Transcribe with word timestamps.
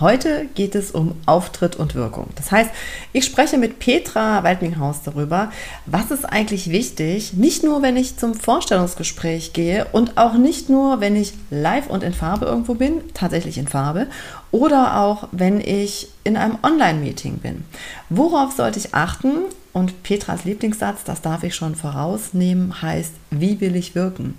Heute 0.00 0.46
geht 0.54 0.76
es 0.76 0.92
um 0.92 1.16
Auftritt 1.26 1.74
und 1.74 1.96
Wirkung. 1.96 2.28
Das 2.36 2.52
heißt, 2.52 2.70
ich 3.12 3.24
spreche 3.24 3.58
mit 3.58 3.80
Petra 3.80 4.44
Waldminghaus 4.44 5.02
darüber, 5.02 5.50
was 5.86 6.12
ist 6.12 6.24
eigentlich 6.24 6.70
wichtig, 6.70 7.32
nicht 7.32 7.64
nur 7.64 7.82
wenn 7.82 7.96
ich 7.96 8.16
zum 8.16 8.34
Vorstellungsgespräch 8.34 9.52
gehe 9.52 9.86
und 9.90 10.16
auch 10.16 10.34
nicht 10.34 10.68
nur, 10.68 11.00
wenn 11.00 11.16
ich 11.16 11.32
live 11.50 11.88
und 11.88 12.04
in 12.04 12.14
Farbe 12.14 12.46
irgendwo 12.46 12.74
bin, 12.74 13.00
tatsächlich 13.12 13.58
in 13.58 13.66
Farbe, 13.66 14.06
oder 14.52 15.00
auch 15.00 15.28
wenn 15.32 15.60
ich 15.60 16.08
in 16.22 16.36
einem 16.36 16.58
Online-Meeting 16.62 17.38
bin. 17.38 17.64
Worauf 18.08 18.52
sollte 18.52 18.78
ich 18.78 18.94
achten? 18.94 19.46
Und 19.72 20.02
Petras 20.02 20.44
Lieblingssatz, 20.44 21.04
das 21.04 21.20
darf 21.22 21.44
ich 21.44 21.54
schon 21.54 21.76
vorausnehmen, 21.76 22.82
heißt, 22.82 23.12
wie 23.30 23.60
will 23.60 23.76
ich 23.76 23.94
wirken? 23.94 24.36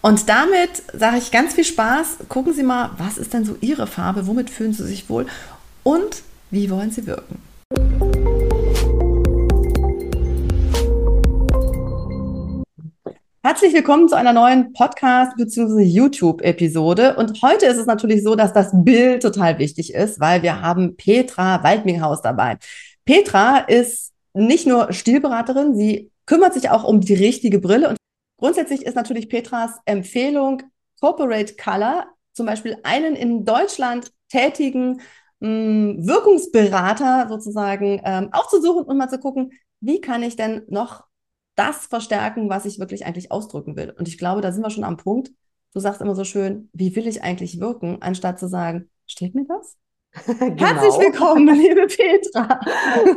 Und 0.00 0.28
damit 0.28 0.70
sage 0.92 1.18
ich 1.18 1.32
ganz 1.32 1.54
viel 1.54 1.64
Spaß. 1.64 2.18
Gucken 2.28 2.52
Sie 2.52 2.62
mal, 2.62 2.90
was 2.98 3.18
ist 3.18 3.34
denn 3.34 3.44
so 3.44 3.56
Ihre 3.60 3.88
Farbe? 3.88 4.28
Womit 4.28 4.48
fühlen 4.48 4.72
Sie 4.72 4.84
sich 4.84 5.10
wohl? 5.10 5.26
Und 5.82 6.22
wie 6.52 6.70
wollen 6.70 6.92
Sie 6.92 7.04
wirken? 7.04 7.42
Herzlich 13.42 13.74
willkommen 13.74 14.08
zu 14.08 14.14
einer 14.14 14.32
neuen 14.32 14.72
Podcast- 14.72 15.36
bzw. 15.36 15.82
YouTube-Episode. 15.82 17.16
Und 17.16 17.42
heute 17.42 17.66
ist 17.66 17.78
es 17.78 17.86
natürlich 17.86 18.22
so, 18.22 18.36
dass 18.36 18.52
das 18.52 18.70
Bild 18.72 19.22
total 19.22 19.58
wichtig 19.58 19.94
ist, 19.94 20.20
weil 20.20 20.44
wir 20.44 20.62
haben 20.62 20.96
Petra 20.96 21.64
Waldminghaus 21.64 22.22
dabei. 22.22 22.58
Petra 23.04 23.58
ist 23.58 24.12
nicht 24.32 24.64
nur 24.68 24.92
Stilberaterin, 24.92 25.74
sie 25.74 26.12
kümmert 26.26 26.54
sich 26.54 26.70
auch 26.70 26.84
um 26.84 27.00
die 27.00 27.14
richtige 27.14 27.58
Brille 27.58 27.88
und 27.88 27.96
Grundsätzlich 28.38 28.86
ist 28.86 28.94
natürlich 28.94 29.28
Petras 29.28 29.78
Empfehlung 29.84 30.62
Corporate 31.00 31.54
Color, 31.56 32.06
zum 32.32 32.46
Beispiel 32.46 32.78
einen 32.84 33.14
in 33.14 33.44
Deutschland 33.44 34.12
tätigen 34.28 35.00
mh, 35.40 35.48
hm, 35.48 36.06
Wirkungsberater 36.06 37.26
sozusagen 37.28 38.00
ähm, 38.04 38.30
aufzusuchen 38.32 38.84
und 38.84 38.96
mal 38.96 39.08
zu 39.08 39.18
gucken, 39.18 39.52
wie 39.80 40.00
kann 40.00 40.22
ich 40.22 40.36
denn 40.36 40.62
noch 40.68 41.04
das 41.56 41.86
verstärken, 41.86 42.48
was 42.48 42.64
ich 42.64 42.78
wirklich 42.78 43.04
eigentlich 43.04 43.32
ausdrücken 43.32 43.76
will. 43.76 43.90
Und 43.98 44.06
ich 44.06 44.18
glaube, 44.18 44.40
da 44.40 44.52
sind 44.52 44.62
wir 44.62 44.70
schon 44.70 44.84
am 44.84 44.96
Punkt. 44.96 45.32
Du 45.74 45.80
sagst 45.80 46.00
immer 46.00 46.14
so 46.14 46.24
schön, 46.24 46.70
wie 46.72 46.94
will 46.94 47.08
ich 47.08 47.22
eigentlich 47.22 47.60
wirken, 47.60 47.98
anstatt 48.00 48.38
zu 48.38 48.48
sagen, 48.48 48.88
steht 49.06 49.34
mir 49.34 49.44
das? 49.44 49.76
genau. 50.26 50.56
Herzlich 50.56 50.94
willkommen, 50.98 51.54
liebe 51.54 51.86
Petra. 51.86 52.60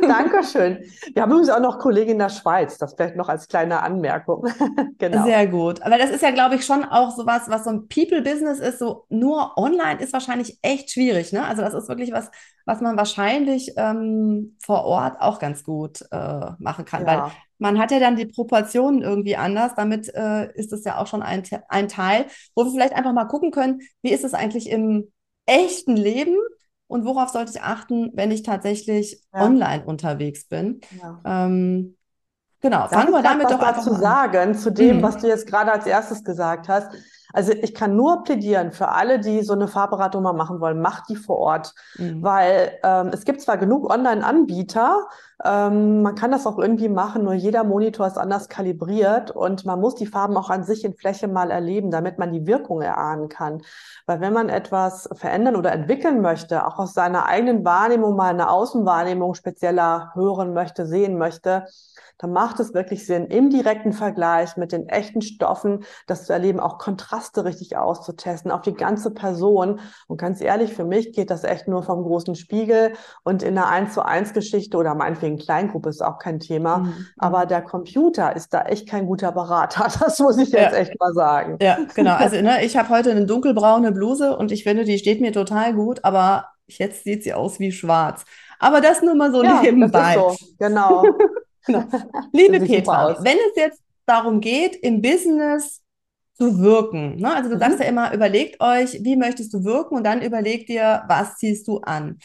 Dankeschön. 0.02 0.84
Wir 1.14 1.22
haben 1.22 1.30
übrigens 1.30 1.48
auch 1.48 1.60
noch 1.60 1.78
Kollegen 1.78 2.12
in 2.12 2.18
der 2.18 2.28
Schweiz, 2.28 2.76
das 2.76 2.94
vielleicht 2.94 3.16
noch 3.16 3.28
als 3.28 3.48
kleine 3.48 3.82
Anmerkung. 3.82 4.46
genau. 4.98 5.24
Sehr 5.24 5.46
gut. 5.46 5.82
Aber 5.82 5.96
das 5.96 6.10
ist 6.10 6.22
ja, 6.22 6.30
glaube 6.30 6.56
ich, 6.56 6.66
schon 6.66 6.84
auch 6.84 7.10
so 7.16 7.24
was, 7.26 7.48
was 7.48 7.64
so 7.64 7.70
ein 7.70 7.88
People-Business 7.88 8.58
ist. 8.58 8.78
So 8.78 9.06
nur 9.08 9.56
online 9.56 10.00
ist 10.00 10.12
wahrscheinlich 10.12 10.58
echt 10.60 10.90
schwierig. 10.90 11.32
Ne? 11.32 11.44
Also 11.44 11.62
das 11.62 11.72
ist 11.74 11.88
wirklich 11.88 12.12
was, 12.12 12.30
was 12.66 12.82
man 12.82 12.96
wahrscheinlich 12.96 13.72
ähm, 13.76 14.56
vor 14.62 14.84
Ort 14.84 15.20
auch 15.20 15.38
ganz 15.38 15.64
gut 15.64 16.02
äh, 16.10 16.50
machen 16.58 16.84
kann. 16.84 17.06
Ja. 17.06 17.06
Weil 17.06 17.32
man 17.58 17.78
hat 17.78 17.90
ja 17.90 18.00
dann 18.00 18.16
die 18.16 18.26
Proportionen 18.26 19.02
irgendwie 19.02 19.36
anders. 19.36 19.72
Damit 19.76 20.12
äh, 20.14 20.52
ist 20.54 20.72
es 20.72 20.84
ja 20.84 20.98
auch 20.98 21.06
schon 21.06 21.22
ein, 21.22 21.42
ein 21.68 21.88
Teil, 21.88 22.26
wo 22.54 22.64
wir 22.64 22.70
vielleicht 22.70 22.94
einfach 22.94 23.12
mal 23.14 23.24
gucken 23.24 23.50
können, 23.50 23.80
wie 24.02 24.10
ist 24.10 24.24
es 24.24 24.34
eigentlich 24.34 24.68
im 24.68 25.10
echten 25.46 25.96
Leben? 25.96 26.36
Und 26.92 27.06
worauf 27.06 27.30
sollte 27.30 27.52
ich 27.54 27.62
achten, 27.62 28.10
wenn 28.14 28.30
ich 28.30 28.42
tatsächlich 28.42 29.22
ja. 29.32 29.44
online 29.44 29.84
unterwegs 29.84 30.46
bin. 30.46 30.82
Ja. 31.00 31.46
Ähm, 31.46 31.96
genau, 32.60 32.86
fangen 32.88 33.12
wir 33.12 33.22
damit 33.22 33.50
doch 33.50 33.60
einfach 33.60 33.82
zu 33.82 33.94
sagen 33.94 34.54
zu 34.54 34.70
dem, 34.70 34.98
mhm. 34.98 35.02
was 35.02 35.16
du 35.16 35.26
jetzt 35.26 35.46
gerade 35.46 35.72
als 35.72 35.86
erstes 35.86 36.22
gesagt 36.22 36.68
hast. 36.68 36.88
Also 37.32 37.52
ich 37.52 37.74
kann 37.74 37.96
nur 37.96 38.24
plädieren 38.24 38.72
für 38.72 38.88
alle, 38.88 39.18
die 39.18 39.42
so 39.42 39.54
eine 39.54 39.66
Fahrberatung 39.66 40.22
mal 40.22 40.34
machen 40.34 40.60
wollen, 40.60 40.80
macht 40.82 41.08
die 41.08 41.16
vor 41.16 41.38
Ort, 41.38 41.74
mhm. 41.96 42.22
weil 42.22 42.78
ähm, 42.82 43.08
es 43.12 43.24
gibt 43.24 43.40
zwar 43.40 43.56
genug 43.56 43.90
Online-Anbieter, 43.90 45.08
ähm, 45.44 46.02
man 46.02 46.14
kann 46.14 46.30
das 46.30 46.46
auch 46.46 46.58
irgendwie 46.58 46.88
machen, 46.88 47.24
nur 47.24 47.34
jeder 47.34 47.64
Monitor 47.64 48.06
ist 48.06 48.18
anders 48.18 48.48
kalibriert 48.48 49.30
und 49.30 49.64
man 49.64 49.80
muss 49.80 49.96
die 49.96 50.06
Farben 50.06 50.36
auch 50.36 50.50
an 50.50 50.62
sich 50.62 50.84
in 50.84 50.94
Fläche 50.94 51.26
mal 51.26 51.50
erleben, 51.50 51.90
damit 51.90 52.18
man 52.18 52.32
die 52.32 52.46
Wirkung 52.46 52.80
erahnen 52.80 53.28
kann. 53.28 53.62
Weil 54.06 54.20
wenn 54.20 54.32
man 54.32 54.48
etwas 54.48 55.08
verändern 55.14 55.56
oder 55.56 55.72
entwickeln 55.72 56.20
möchte, 56.20 56.66
auch 56.66 56.78
aus 56.78 56.94
seiner 56.94 57.26
eigenen 57.26 57.64
Wahrnehmung 57.64 58.14
mal 58.14 58.30
eine 58.30 58.50
Außenwahrnehmung 58.50 59.34
spezieller 59.34 60.12
hören 60.14 60.52
möchte, 60.52 60.86
sehen 60.86 61.18
möchte, 61.18 61.66
dann 62.22 62.32
macht 62.32 62.60
es 62.60 62.72
wirklich 62.72 63.04
Sinn, 63.04 63.26
im 63.26 63.50
direkten 63.50 63.92
Vergleich 63.92 64.56
mit 64.56 64.70
den 64.70 64.88
echten 64.88 65.22
Stoffen 65.22 65.84
das 66.06 66.26
zu 66.26 66.32
erleben, 66.32 66.60
auch 66.60 66.78
Kontraste 66.78 67.44
richtig 67.44 67.76
auszutesten 67.76 68.52
auf 68.52 68.62
die 68.62 68.74
ganze 68.74 69.10
Person. 69.10 69.80
Und 70.06 70.20
ganz 70.20 70.40
ehrlich, 70.40 70.72
für 70.72 70.84
mich 70.84 71.12
geht 71.12 71.30
das 71.30 71.42
echt 71.42 71.66
nur 71.66 71.82
vom 71.82 72.04
großen 72.04 72.36
Spiegel 72.36 72.92
und 73.24 73.42
in 73.42 73.58
einer 73.58 73.68
1 73.68 73.94
zu 73.94 74.04
1 74.04 74.34
Geschichte 74.34 74.76
oder 74.76 74.94
meinetwegen 74.94 75.31
Kleingruppe 75.38 75.88
ist 75.88 76.02
auch 76.02 76.18
kein 76.18 76.40
Thema. 76.40 76.78
Mhm. 76.78 77.06
Aber 77.18 77.46
der 77.46 77.62
Computer 77.62 78.34
ist 78.34 78.52
da 78.54 78.62
echt 78.62 78.88
kein 78.88 79.06
guter 79.06 79.32
Berater. 79.32 79.88
Das 80.02 80.18
muss 80.18 80.36
ich 80.38 80.50
jetzt 80.50 80.72
ja. 80.72 80.78
echt 80.78 80.98
mal 80.98 81.12
sagen. 81.14 81.58
Ja, 81.60 81.78
genau. 81.94 82.14
Also 82.14 82.40
ne, 82.40 82.64
ich 82.64 82.76
habe 82.76 82.88
heute 82.88 83.10
eine 83.10 83.26
dunkelbraune 83.26 83.92
Bluse 83.92 84.36
und 84.36 84.52
ich 84.52 84.64
finde, 84.64 84.84
die 84.84 84.98
steht 84.98 85.20
mir 85.20 85.32
total 85.32 85.74
gut, 85.74 86.00
aber 86.04 86.46
jetzt 86.66 87.04
sieht 87.04 87.22
sie 87.22 87.34
aus 87.34 87.60
wie 87.60 87.72
schwarz. 87.72 88.24
Aber 88.58 88.80
das 88.80 89.02
nur 89.02 89.14
mal 89.14 89.32
so 89.32 89.42
ja, 89.42 89.60
nebenbei. 89.62 90.14
So. 90.14 90.36
Genau. 90.58 91.04
Genau. 91.66 91.84
Liebe 92.32 92.60
Petra, 92.60 93.22
wenn 93.22 93.36
es 93.36 93.56
jetzt 93.56 93.80
darum 94.06 94.40
geht, 94.40 94.74
im 94.76 95.00
Business 95.00 95.80
zu 96.34 96.58
wirken, 96.58 97.16
ne? 97.16 97.36
also 97.36 97.50
du 97.50 97.54
mhm. 97.54 97.60
sagst 97.60 97.78
ja 97.78 97.86
immer, 97.86 98.12
überlegt 98.12 98.60
euch, 98.60 98.98
wie 99.04 99.16
möchtest 99.16 99.54
du 99.54 99.62
wirken 99.64 99.94
und 99.94 100.04
dann 100.04 100.22
überlegt 100.22 100.68
dir, 100.68 101.04
was 101.06 101.36
ziehst 101.36 101.68
du 101.68 101.78
an. 101.78 102.18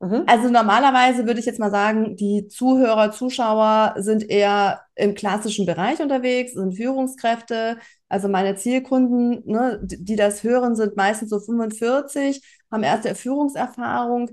Mhm. 0.00 0.24
Also 0.26 0.48
normalerweise 0.48 1.26
würde 1.26 1.40
ich 1.40 1.46
jetzt 1.46 1.58
mal 1.60 1.70
sagen, 1.70 2.16
die 2.16 2.48
Zuhörer, 2.48 3.12
Zuschauer 3.12 3.94
sind 3.98 4.28
eher 4.28 4.80
im 4.94 5.14
klassischen 5.14 5.66
Bereich 5.66 6.00
unterwegs, 6.00 6.54
sind 6.54 6.74
Führungskräfte. 6.74 7.78
Also 8.08 8.28
meine 8.28 8.56
Zielkunden, 8.56 9.42
ne, 9.44 9.78
die 9.82 10.16
das 10.16 10.42
hören, 10.42 10.74
sind 10.74 10.96
meistens 10.96 11.28
so 11.30 11.38
45, 11.38 12.42
haben 12.70 12.82
erste 12.82 13.14
Führungserfahrung. 13.14 14.30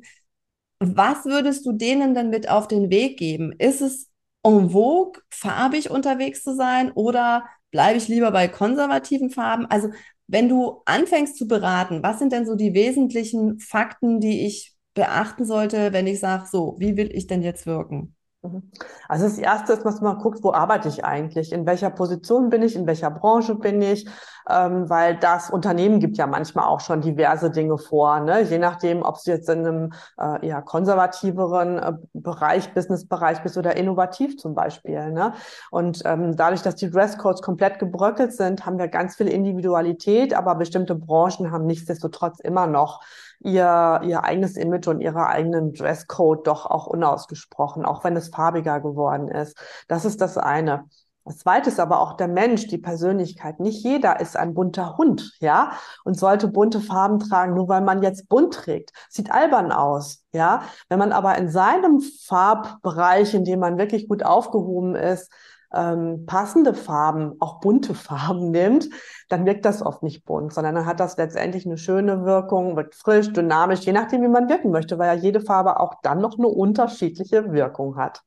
Was 0.80 1.26
würdest 1.26 1.66
du 1.66 1.74
denen 1.74 2.14
denn 2.16 2.30
mit 2.30 2.50
auf 2.50 2.68
den 2.68 2.90
Weg 2.92 3.18
geben? 3.20 3.54
Ist 3.58 3.82
es 3.82 4.10
en 4.44 4.70
vogue, 4.72 5.22
farbig 5.32 5.90
unterwegs 5.92 6.44
zu 6.44 6.56
sein 6.56 6.92
oder 6.94 7.46
bleibe 7.72 7.98
ich 7.98 8.08
lieber 8.08 8.32
bei 8.32 8.48
konservativen 8.48 9.32
Farben? 9.32 9.66
Also 9.68 9.90
wenn 10.28 10.50
du 10.50 10.82
anfängst 10.86 11.38
zu 11.38 11.48
beraten, 11.48 12.04
was 12.04 12.20
sind 12.20 12.32
denn 12.32 12.46
so 12.46 12.56
die 12.56 12.74
wesentlichen 12.74 13.60
Fakten, 13.60 14.20
die 14.22 14.46
ich 14.46 14.77
beachten 14.98 15.46
sollte, 15.46 15.94
wenn 15.94 16.08
ich 16.08 16.20
sage, 16.20 16.46
so, 16.52 16.76
wie 16.80 16.98
will 16.98 17.16
ich 17.16 17.28
denn 17.28 17.44
jetzt 17.44 17.68
wirken? 17.68 18.16
Mhm. 18.42 18.72
Also 19.08 19.26
das 19.26 19.38
Erste 19.38 19.74
ist, 19.74 19.84
dass 19.86 20.02
man 20.02 20.18
guckt, 20.18 20.44
wo 20.44 20.52
arbeite 20.52 20.90
ich 20.90 21.06
eigentlich? 21.06 21.54
In 21.54 21.66
welcher 21.68 21.92
Position 21.92 22.50
bin 22.50 22.64
ich? 22.64 22.76
In 22.76 22.88
welcher 22.88 23.12
Branche 23.12 23.56
bin 23.56 23.82
ich? 23.82 24.08
Ähm, 24.50 24.90
weil 24.90 25.18
das 25.18 25.50
Unternehmen 25.50 26.00
gibt 26.00 26.18
ja 26.18 26.28
manchmal 26.28 26.66
auch 26.66 26.80
schon 26.80 27.02
diverse 27.02 27.52
Dinge 27.52 27.78
vor. 27.78 28.20
Ne? 28.22 28.42
Je 28.42 28.58
nachdem, 28.58 29.04
ob 29.04 29.22
du 29.24 29.32
jetzt 29.32 29.50
in 29.50 29.66
einem 29.66 29.94
äh, 30.18 30.48
eher 30.48 30.62
konservativeren 30.62 31.80
äh, 31.80 31.94
Bereich, 32.14 32.74
Businessbereich 32.74 33.44
bist 33.44 33.58
oder 33.58 33.76
innovativ 33.76 34.38
zum 34.38 34.54
Beispiel. 34.54 35.12
Ne? 35.12 35.34
Und 35.70 36.02
ähm, 36.06 36.36
dadurch, 36.36 36.62
dass 36.62 36.76
die 36.76 36.90
Dresscodes 36.90 37.42
komplett 37.42 37.80
gebröckelt 37.80 38.34
sind, 38.34 38.66
haben 38.66 38.78
wir 38.78 38.88
ganz 38.88 39.16
viel 39.16 39.28
Individualität, 39.28 40.34
aber 40.34 40.56
bestimmte 40.56 40.96
Branchen 40.96 41.52
haben 41.52 41.66
nichtsdestotrotz 41.66 42.40
immer 42.40 42.68
noch 42.68 43.02
ihr, 43.40 44.02
ihr 44.04 44.24
eigenes 44.24 44.56
Image 44.56 44.88
und 44.88 45.02
ihre 45.02 45.28
eigenen 45.28 45.74
Dresscode 45.74 46.48
doch 46.48 46.66
auch 46.66 46.88
unausgesprochen, 46.88 47.86
auch 47.86 48.04
wenn 48.04 48.16
es 48.16 48.30
farbiger 48.30 48.80
geworden 48.80 49.28
ist. 49.28 49.58
Das 49.88 50.06
ist 50.06 50.22
das 50.22 50.38
eine. 50.38 50.86
Das 51.28 51.40
zweite 51.40 51.70
ist 51.70 51.80
aber 51.82 52.00
auch 52.00 52.14
der 52.14 52.30
Mensch, 52.30 52.68
die 52.68 52.78
Persönlichkeit. 52.78 53.60
Nicht 53.60 53.84
jeder 53.84 54.22
ist 54.22 54.38
ein 54.38 54.54
bunter 54.54 54.98
Hund, 54.98 55.34
ja, 55.42 55.74
und 56.06 56.18
sollte 56.18 56.48
bunte 56.48 56.80
Farben 56.80 57.20
tragen, 57.20 57.54
nur 57.54 57.68
weil 57.68 57.82
man 57.82 58.02
jetzt 58.02 58.30
bunt 58.30 58.54
trägt. 58.54 58.94
Sieht 59.10 59.30
albern 59.30 59.74
aus, 59.74 60.24
ja. 60.32 60.62
Wenn 60.88 61.00
man 61.00 61.12
aber 61.12 61.38
in 61.38 61.50
seinem 61.50 62.00
Farbbereich, 62.00 63.34
in 63.34 63.44
dem 63.44 63.60
man 63.60 63.78
wirklich 63.78 64.08
gut 64.08 64.24
aufgehoben 64.24 64.96
ist, 64.96 65.30
ähm, 65.74 66.26
passende 66.26 66.74
Farben, 66.74 67.36
auch 67.42 67.60
bunte 67.60 67.94
Farben 67.94 68.52
nimmt, 68.52 68.88
dann 69.28 69.46
wirkt 69.46 69.66
das 69.66 69.82
oft 69.82 70.04
nicht 70.04 70.24
bunt, 70.24 70.54
sondern 70.54 70.76
dann 70.76 70.86
hat 70.86 71.02
das 71.02 71.18
letztendlich 71.18 71.66
eine 71.66 71.78
schöne 71.78 72.24
Wirkung, 72.24 72.78
wird 72.78 72.96
frisch, 72.96 73.34
dynamisch, 73.34 73.82
je 73.82 73.92
nachdem, 73.92 74.22
wie 74.22 74.30
man 74.30 74.48
wirken 74.48 74.72
möchte, 74.72 74.98
weil 74.98 75.14
ja 75.14 75.22
jede 75.22 75.42
Farbe 75.42 75.82
auch 75.82 75.96
dann 76.04 76.22
noch 76.22 76.38
eine 76.38 76.48
unterschiedliche 76.48 77.52
Wirkung 77.52 77.98
hat. 77.98 78.24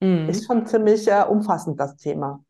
Mhm. 0.00 0.28
Ist 0.28 0.46
schon 0.46 0.66
ziemlich 0.66 1.06
äh, 1.08 1.22
umfassend, 1.28 1.78
das 1.78 1.96
Thema. 1.96 2.42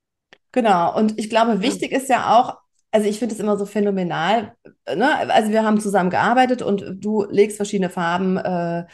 Genau, 0.53 0.97
und 0.97 1.19
ich 1.19 1.31
glaube, 1.31 1.63
wichtig 1.63 1.93
ist 1.93 2.09
ja 2.09 2.39
auch, 2.39 2.57
also 2.91 3.09
ich 3.09 3.19
finde 3.19 3.35
es 3.35 3.41
immer 3.41 3.57
so 3.57 3.67
phänomenal, 3.67 4.55
ne? 4.93 5.31
also 5.31 5.51
wir 5.51 5.65
haben 5.65 5.81
zusammen 5.81 6.11
gearbeitet 6.11 6.63
und 6.63 6.85
du 6.99 7.25
legst 7.31 7.57
verschiedene 7.57 7.91
Farben 7.91 8.37
äh, 8.37 8.85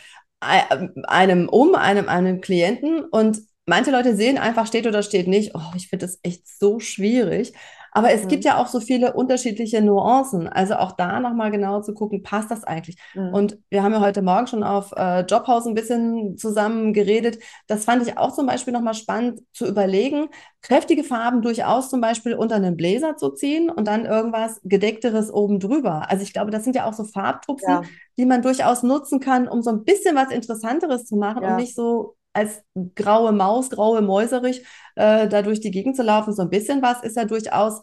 einem 0.40 1.48
um, 1.48 1.74
einem, 1.74 2.08
einem 2.08 2.40
Klienten 2.40 3.04
und 3.04 3.40
manche 3.64 3.90
Leute 3.90 4.14
sehen 4.14 4.38
einfach, 4.38 4.66
steht 4.66 4.86
oder 4.86 5.02
steht 5.02 5.28
nicht. 5.28 5.54
Oh, 5.54 5.72
ich 5.74 5.88
finde 5.88 6.06
das 6.06 6.18
echt 6.22 6.46
so 6.46 6.78
schwierig. 6.78 7.52
Aber 7.96 8.12
es 8.12 8.24
mhm. 8.24 8.28
gibt 8.28 8.44
ja 8.44 8.58
auch 8.58 8.66
so 8.66 8.78
viele 8.78 9.14
unterschiedliche 9.14 9.80
Nuancen. 9.80 10.48
Also 10.48 10.74
auch 10.74 10.92
da 10.92 11.18
nochmal 11.18 11.50
genau 11.50 11.80
zu 11.80 11.94
gucken, 11.94 12.22
passt 12.22 12.50
das 12.50 12.62
eigentlich? 12.62 12.98
Mhm. 13.14 13.32
Und 13.32 13.58
wir 13.70 13.82
haben 13.82 13.92
ja 13.92 14.00
heute 14.00 14.20
Morgen 14.20 14.46
schon 14.46 14.62
auf 14.62 14.92
äh, 14.94 15.20
Jobhouse 15.20 15.66
ein 15.66 15.72
bisschen 15.72 16.36
zusammen 16.36 16.92
geredet. 16.92 17.38
Das 17.68 17.86
fand 17.86 18.06
ich 18.06 18.18
auch 18.18 18.34
zum 18.34 18.44
Beispiel 18.44 18.74
nochmal 18.74 18.92
spannend 18.92 19.40
zu 19.54 19.66
überlegen, 19.66 20.28
kräftige 20.60 21.04
Farben 21.04 21.40
durchaus 21.40 21.88
zum 21.88 22.02
Beispiel 22.02 22.34
unter 22.34 22.56
einen 22.56 22.76
Blazer 22.76 23.16
zu 23.16 23.30
ziehen 23.30 23.70
und 23.70 23.88
dann 23.88 24.04
irgendwas 24.04 24.60
gedeckteres 24.62 25.32
oben 25.32 25.58
drüber. 25.58 26.10
Also 26.10 26.22
ich 26.22 26.34
glaube, 26.34 26.50
das 26.50 26.64
sind 26.64 26.76
ja 26.76 26.84
auch 26.84 26.92
so 26.92 27.04
Farbtupfen, 27.04 27.72
ja. 27.72 27.82
die 28.18 28.26
man 28.26 28.42
durchaus 28.42 28.82
nutzen 28.82 29.20
kann, 29.20 29.48
um 29.48 29.62
so 29.62 29.70
ein 29.70 29.84
bisschen 29.84 30.14
was 30.14 30.30
Interessanteres 30.30 31.06
zu 31.06 31.16
machen 31.16 31.44
ja. 31.44 31.52
und 31.52 31.56
nicht 31.56 31.74
so 31.74 32.14
als 32.36 32.62
graue 32.94 33.32
Maus, 33.32 33.70
graue 33.70 34.02
Mäuserich 34.02 34.64
äh, 34.94 35.26
da 35.26 35.42
durch 35.42 35.60
die 35.60 35.70
Gegend 35.70 35.96
zu 35.96 36.02
laufen. 36.02 36.34
So 36.34 36.42
ein 36.42 36.50
bisschen 36.50 36.82
was 36.82 37.02
ist 37.02 37.16
ja 37.16 37.24
durchaus 37.24 37.82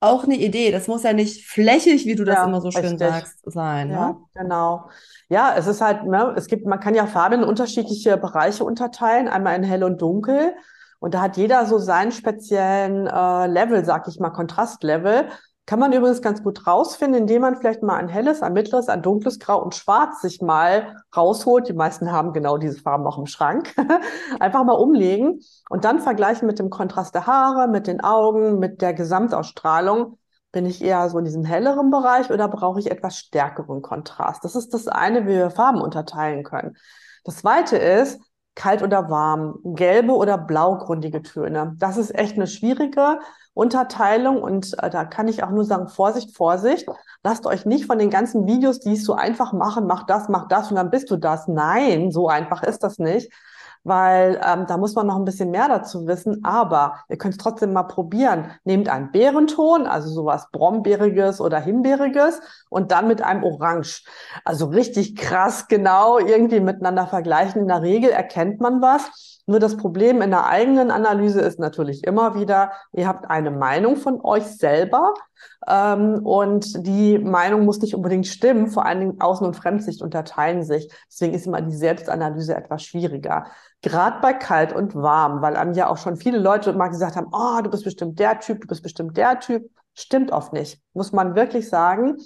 auch 0.00 0.24
eine 0.24 0.36
Idee. 0.36 0.70
Das 0.70 0.86
muss 0.86 1.02
ja 1.02 1.12
nicht 1.12 1.46
flächig, 1.46 2.06
wie 2.06 2.14
du 2.14 2.24
das 2.24 2.36
ja, 2.36 2.44
immer 2.44 2.60
so 2.60 2.70
schön 2.70 2.82
richtig. 2.82 3.08
sagst, 3.08 3.38
sein. 3.44 3.90
Ja, 3.90 4.08
ne? 4.08 4.16
genau. 4.34 4.88
Ja, 5.28 5.54
es 5.56 5.66
ist 5.66 5.80
halt, 5.80 6.04
ne, 6.04 6.34
es 6.36 6.46
gibt, 6.46 6.66
man 6.66 6.80
kann 6.80 6.94
ja 6.94 7.06
Farben 7.06 7.42
in 7.42 7.44
unterschiedliche 7.44 8.16
Bereiche 8.16 8.64
unterteilen, 8.64 9.28
einmal 9.28 9.56
in 9.56 9.62
hell 9.62 9.84
und 9.84 10.00
dunkel. 10.00 10.54
Und 10.98 11.14
da 11.14 11.20
hat 11.22 11.36
jeder 11.36 11.66
so 11.66 11.78
seinen 11.78 12.12
speziellen 12.12 13.06
äh, 13.06 13.46
Level, 13.46 13.84
sag 13.84 14.08
ich 14.08 14.18
mal, 14.20 14.30
Kontrastlevel. 14.30 15.28
Kann 15.66 15.78
man 15.78 15.94
übrigens 15.94 16.20
ganz 16.20 16.42
gut 16.42 16.66
rausfinden, 16.66 17.22
indem 17.22 17.40
man 17.40 17.56
vielleicht 17.56 17.82
mal 17.82 17.96
ein 17.96 18.08
helles, 18.08 18.42
ein 18.42 18.52
mittleres, 18.52 18.90
ein 18.90 19.00
dunkles 19.00 19.38
Grau 19.38 19.62
und 19.62 19.74
Schwarz 19.74 20.20
sich 20.20 20.42
mal 20.42 20.96
rausholt. 21.16 21.68
Die 21.68 21.72
meisten 21.72 22.12
haben 22.12 22.34
genau 22.34 22.58
diese 22.58 22.80
Farben 22.80 23.06
auch 23.06 23.16
im 23.16 23.24
Schrank. 23.24 23.74
Einfach 24.40 24.64
mal 24.64 24.74
umlegen 24.74 25.40
und 25.70 25.86
dann 25.86 26.00
vergleichen 26.00 26.46
mit 26.46 26.58
dem 26.58 26.68
Kontrast 26.68 27.14
der 27.14 27.26
Haare, 27.26 27.66
mit 27.66 27.86
den 27.86 28.02
Augen, 28.02 28.58
mit 28.58 28.82
der 28.82 28.92
Gesamtausstrahlung. 28.92 30.18
Bin 30.52 30.66
ich 30.66 30.84
eher 30.84 31.08
so 31.08 31.18
in 31.18 31.24
diesem 31.24 31.44
helleren 31.44 31.90
Bereich 31.90 32.30
oder 32.30 32.46
brauche 32.48 32.78
ich 32.78 32.90
etwas 32.90 33.16
stärkeren 33.16 33.80
Kontrast? 33.80 34.44
Das 34.44 34.54
ist 34.56 34.74
das 34.74 34.86
eine, 34.86 35.24
wie 35.24 35.30
wir 35.30 35.50
Farben 35.50 35.80
unterteilen 35.80 36.44
können. 36.44 36.76
Das 37.24 37.38
zweite 37.38 37.78
ist, 37.78 38.20
kalt 38.54 38.82
oder 38.82 39.10
warm, 39.10 39.58
gelbe 39.64 40.12
oder 40.12 40.38
blaugründige 40.38 41.22
Töne. 41.22 41.74
Das 41.78 41.96
ist 41.96 42.14
echt 42.14 42.36
eine 42.36 42.46
schwierige 42.46 43.18
Unterteilung 43.52 44.42
und 44.42 44.76
äh, 44.82 44.90
da 44.90 45.04
kann 45.04 45.28
ich 45.28 45.42
auch 45.42 45.50
nur 45.50 45.64
sagen, 45.64 45.88
Vorsicht, 45.88 46.36
Vorsicht. 46.36 46.86
Lasst 47.22 47.46
euch 47.46 47.66
nicht 47.66 47.86
von 47.86 47.98
den 47.98 48.10
ganzen 48.10 48.46
Videos, 48.46 48.80
die 48.80 48.94
es 48.94 49.04
so 49.04 49.14
einfach 49.14 49.52
machen, 49.52 49.86
mach 49.86 50.04
das, 50.06 50.28
mach 50.28 50.48
das 50.48 50.70
und 50.70 50.76
dann 50.76 50.90
bist 50.90 51.10
du 51.10 51.16
das. 51.16 51.48
Nein, 51.48 52.10
so 52.10 52.28
einfach 52.28 52.62
ist 52.62 52.82
das 52.82 52.98
nicht 52.98 53.32
weil 53.84 54.40
ähm, 54.44 54.66
da 54.66 54.76
muss 54.76 54.94
man 54.94 55.06
noch 55.06 55.16
ein 55.16 55.24
bisschen 55.24 55.50
mehr 55.50 55.68
dazu 55.68 56.06
wissen. 56.06 56.42
Aber 56.44 56.96
ihr 57.08 57.18
könnt 57.18 57.34
es 57.34 57.38
trotzdem 57.38 57.72
mal 57.72 57.84
probieren. 57.84 58.50
Nehmt 58.64 58.88
einen 58.88 59.12
Beerenton, 59.12 59.86
also 59.86 60.08
sowas 60.08 60.48
Brombeeriges 60.50 61.40
oder 61.40 61.60
Himbeeriges 61.60 62.40
und 62.70 62.90
dann 62.90 63.06
mit 63.06 63.22
einem 63.22 63.44
Orange. 63.44 64.02
Also 64.44 64.66
richtig 64.66 65.16
krass 65.16 65.68
genau 65.68 66.18
irgendwie 66.18 66.60
miteinander 66.60 67.06
vergleichen. 67.06 67.62
In 67.62 67.68
der 67.68 67.82
Regel 67.82 68.10
erkennt 68.10 68.60
man 68.60 68.82
was. 68.82 69.33
Nur 69.46 69.58
das 69.58 69.76
Problem 69.76 70.22
in 70.22 70.30
der 70.30 70.46
eigenen 70.46 70.90
Analyse 70.90 71.40
ist 71.40 71.58
natürlich 71.58 72.04
immer 72.04 72.34
wieder, 72.34 72.72
ihr 72.92 73.06
habt 73.06 73.28
eine 73.28 73.50
Meinung 73.50 73.96
von 73.96 74.20
euch 74.22 74.44
selber 74.44 75.12
ähm, 75.68 76.24
und 76.24 76.86
die 76.86 77.18
Meinung 77.18 77.66
muss 77.66 77.80
nicht 77.80 77.94
unbedingt 77.94 78.26
stimmen. 78.26 78.68
Vor 78.68 78.86
allen 78.86 79.00
Dingen 79.00 79.18
Außen- 79.18 79.44
und 79.44 79.54
Fremdsicht 79.54 80.00
unterteilen 80.00 80.62
sich. 80.62 80.90
Deswegen 81.10 81.34
ist 81.34 81.46
immer 81.46 81.60
die 81.60 81.76
Selbstanalyse 81.76 82.54
etwas 82.54 82.84
schwieriger. 82.84 83.46
Gerade 83.82 84.20
bei 84.22 84.32
kalt 84.32 84.72
und 84.72 84.94
warm, 84.94 85.42
weil 85.42 85.56
einem 85.56 85.74
ja 85.74 85.88
auch 85.88 85.98
schon 85.98 86.16
viele 86.16 86.38
Leute 86.38 86.72
mal 86.72 86.88
gesagt 86.88 87.16
haben, 87.16 87.28
oh, 87.32 87.60
du 87.62 87.68
bist 87.68 87.84
bestimmt 87.84 88.18
der 88.18 88.40
Typ, 88.40 88.62
du 88.62 88.66
bist 88.66 88.82
bestimmt 88.82 89.16
der 89.16 89.40
Typ. 89.40 89.70
Stimmt 89.92 90.32
oft 90.32 90.54
nicht. 90.54 90.80
Muss 90.94 91.12
man 91.12 91.34
wirklich 91.34 91.68
sagen, 91.68 92.16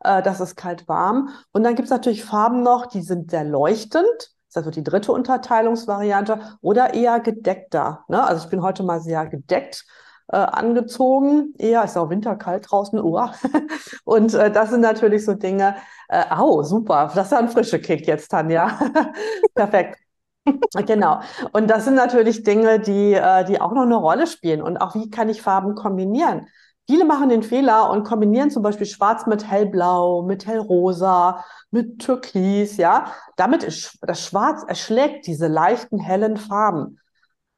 äh, 0.00 0.22
das 0.22 0.40
ist 0.40 0.56
kalt-warm. 0.56 1.30
Und 1.52 1.64
dann 1.64 1.74
gibt 1.74 1.86
es 1.86 1.90
natürlich 1.90 2.24
Farben 2.24 2.62
noch, 2.62 2.86
die 2.86 3.02
sind 3.02 3.30
sehr 3.30 3.44
leuchtend. 3.44 4.37
Das 4.58 4.66
also 4.66 4.70
die 4.70 4.82
dritte 4.82 5.12
Unterteilungsvariante 5.12 6.40
oder 6.60 6.92
eher 6.92 7.20
gedeckter. 7.20 8.04
Ne? 8.08 8.22
Also 8.24 8.44
ich 8.44 8.50
bin 8.50 8.62
heute 8.62 8.82
mal 8.82 9.00
sehr 9.00 9.26
gedeckt 9.26 9.84
äh, 10.32 10.36
angezogen. 10.36 11.54
Eher 11.58 11.84
ist 11.84 11.96
auch 11.96 12.10
winterkalt 12.10 12.66
draußen. 12.68 13.00
Oh. 13.00 13.24
Und 14.04 14.34
äh, 14.34 14.50
das 14.50 14.70
sind 14.70 14.80
natürlich 14.80 15.24
so 15.24 15.34
Dinge. 15.34 15.76
Äh, 16.08 16.24
au, 16.30 16.62
super. 16.64 17.10
Das 17.14 17.28
ist 17.28 17.32
ein 17.34 17.48
frischer 17.48 17.78
Kick 17.78 18.06
jetzt, 18.06 18.30
Tanja. 18.30 18.78
Perfekt. 19.54 19.98
Genau. 20.86 21.20
Und 21.52 21.68
das 21.68 21.84
sind 21.84 21.94
natürlich 21.94 22.42
Dinge, 22.42 22.80
die, 22.80 23.12
äh, 23.12 23.44
die 23.44 23.60
auch 23.60 23.72
noch 23.72 23.82
eine 23.82 23.96
Rolle 23.96 24.26
spielen. 24.26 24.62
Und 24.62 24.78
auch 24.78 24.94
wie 24.94 25.10
kann 25.10 25.28
ich 25.28 25.42
Farben 25.42 25.74
kombinieren? 25.74 26.48
Viele 26.90 27.04
machen 27.04 27.28
den 27.28 27.42
Fehler 27.42 27.90
und 27.90 28.04
kombinieren 28.04 28.50
zum 28.50 28.62
Beispiel 28.62 28.86
Schwarz 28.86 29.26
mit 29.26 29.46
hellblau, 29.46 30.22
mit 30.22 30.46
hellrosa, 30.46 31.44
mit 31.70 31.98
Türkis, 31.98 32.78
ja. 32.78 33.12
Damit 33.36 33.62
ist 33.62 33.98
das 34.00 34.24
Schwarz 34.24 34.64
erschlägt 34.66 35.26
diese 35.26 35.48
leichten, 35.48 35.98
hellen 35.98 36.38
Farben. 36.38 36.98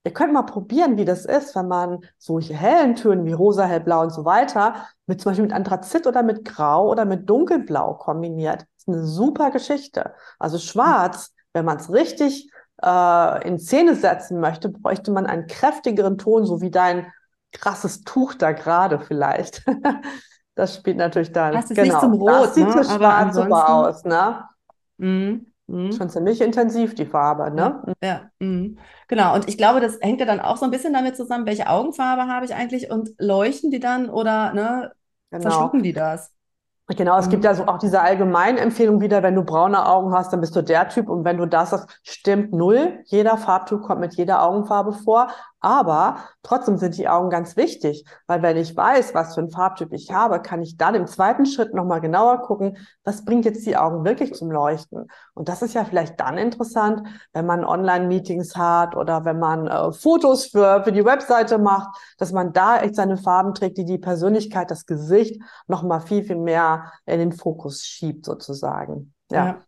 Ihr 0.03 0.13
könnt 0.13 0.33
mal 0.33 0.43
probieren, 0.43 0.97
wie 0.97 1.05
das 1.05 1.27
ist, 1.27 1.55
wenn 1.55 1.69
man 1.69 2.01
solche 2.19 2.55
hellen 2.55 2.97
Töne 2.97 3.25
wie 3.25 3.33
rosa, 3.33 3.67
hellblau 3.67 4.01
und 4.03 4.11
so 4.11 4.25
weiter 4.25 4.89
mit 5.07 5.21
zum 5.21 5.31
Beispiel 5.31 5.45
mit 5.45 5.53
Anthrazit 5.53 6.09
oder 6.09 6.25
mit 6.25 6.45
Grau 6.45 6.89
oder 6.89 7.05
mit 7.05 7.31
Dunkelblau 7.31 7.95
kombiniert. 7.95 8.63
Das 8.63 8.69
ist 8.79 8.89
eine 8.89 9.05
super 9.05 9.53
Geschichte. 9.53 10.13
Also 10.41 10.59
Schwarz, 10.59 11.33
wenn 11.53 11.65
man 11.65 11.77
es 11.77 11.93
richtig 11.93 12.51
äh, 12.83 13.47
in 13.47 13.61
Szene 13.61 13.95
setzen 13.95 14.41
möchte, 14.41 14.71
bräuchte 14.71 15.13
man 15.13 15.27
einen 15.27 15.47
kräftigeren 15.47 16.19
Ton, 16.19 16.45
so 16.47 16.61
wie 16.61 16.73
dein 16.73 17.07
krasses 17.53 18.03
Tuch 18.03 18.35
da 18.35 18.53
gerade 18.53 19.01
vielleicht. 19.01 19.65
das 20.55 20.77
spielt 20.77 20.97
natürlich 20.97 21.33
dann. 21.33 21.53
Das 21.53 21.71
ist 21.71 21.77
genau. 21.77 21.85
nicht 21.85 22.01
zum 22.01 22.13
Rot, 22.15 22.45
das 22.45 22.55
sieht 22.55 22.69
ne? 22.69 22.85
schwarz 22.85 23.35
super 23.35 23.69
aus, 23.69 24.05
ne? 24.05 24.45
Mhm. 24.99 25.47
Mhm. 25.67 25.93
Schon 25.93 26.11
ziemlich 26.11 26.41
intensiv, 26.41 26.95
die 26.95 27.07
Farbe, 27.07 27.51
ne? 27.51 27.83
Ja, 28.03 28.09
ja. 28.09 28.21
Mhm. 28.41 28.79
genau. 29.07 29.35
Und 29.35 29.49
ich 29.49 29.57
glaube, 29.57 29.81
das 29.81 29.99
hängt 30.01 30.21
ja 30.21 30.27
dann 30.27 30.41
auch 30.41 30.57
so 30.57 30.65
ein 30.65 30.71
bisschen 30.71 30.93
damit 30.93 31.17
zusammen, 31.17 31.47
welche 31.47 31.69
Augenfarbe 31.69 32.27
habe 32.27 32.45
ich 32.45 32.55
eigentlich 32.55 32.91
und 32.91 33.11
leuchten 33.19 33.71
die 33.71 33.81
dann 33.81 34.11
oder 34.11 34.53
ne, 34.53 34.93
genau. 35.31 35.43
verschlucken 35.43 35.83
die 35.83 35.93
das? 35.93 36.33
Genau, 36.97 37.17
es 37.19 37.29
gibt 37.29 37.45
ja 37.45 37.55
so 37.55 37.67
auch 37.67 37.79
diese 37.79 38.01
Allgemeinempfehlung 38.01 39.01
wieder, 39.01 39.23
wenn 39.23 39.37
du 39.37 39.45
braune 39.45 39.87
Augen 39.87 40.13
hast, 40.13 40.33
dann 40.33 40.41
bist 40.41 40.57
du 40.57 40.63
der 40.63 40.89
Typ. 40.89 41.09
Und 41.09 41.25
wenn 41.25 41.37
du 41.37 41.47
das 41.47 41.71
sagst, 41.71 42.01
stimmt 42.03 42.53
null. 42.53 43.01
Jeder 43.05 43.37
Farbtyp 43.37 43.83
kommt 43.83 44.01
mit 44.01 44.15
jeder 44.15 44.43
Augenfarbe 44.43 44.93
vor. 44.93 45.29
Aber 45.61 46.17
trotzdem 46.43 46.79
sind 46.79 46.97
die 46.97 47.09
Augen 47.09 47.29
ganz 47.29 47.57
wichtig, 47.57 48.05
weil 48.27 48.43
wenn 48.43 48.57
ich 48.57 48.75
weiß, 48.75 49.15
was 49.15 49.35
für 49.35 49.43
ein 49.43 49.51
Farbtyp 49.51 49.93
ich 49.93 50.11
habe, 50.11 50.41
kann 50.41 50.63
ich 50.63 50.79
dann 50.79 50.95
im 50.95 51.07
zweiten 51.07 51.45
Schritt 51.45 51.75
nochmal 51.75 52.01
genauer 52.01 52.41
gucken, 52.43 52.79
was 53.05 53.25
bringt 53.25 53.45
jetzt 53.45 53.67
die 53.67 53.77
Augen 53.77 54.05
wirklich 54.05 54.33
zum 54.35 54.51
Leuchten. 54.51 55.07
Und 55.35 55.49
das 55.49 55.61
ist 55.61 55.75
ja 55.75 55.85
vielleicht 55.85 56.19
dann 56.19 56.39
interessant, 56.39 57.07
wenn 57.35 57.45
man 57.45 57.65
Online-Meetings 57.65 58.57
hat 58.57 58.97
oder 58.97 59.25
wenn 59.27 59.39
man 59.39 59.67
äh, 59.67 59.93
Fotos 59.93 60.47
für, 60.47 60.83
für 60.83 60.93
die 60.93 61.05
Webseite 61.05 61.59
macht, 61.59 61.95
dass 62.17 62.33
man 62.33 62.53
da 62.55 62.81
echt 62.81 62.97
seine 62.97 63.19
Farben 63.19 63.53
trägt, 63.53 63.77
die 63.77 63.85
die 63.85 63.99
Persönlichkeit, 63.99 64.71
das 64.71 64.87
Gesicht 64.87 65.43
nochmal 65.69 66.01
viel, 66.01 66.25
viel 66.25 66.37
mehr 66.37 66.93
in 67.05 67.19
den 67.19 67.33
Fokus 67.33 67.83
schiebt 67.85 68.25
sozusagen. 68.25 69.13
ja. 69.31 69.47
ja 69.47 69.61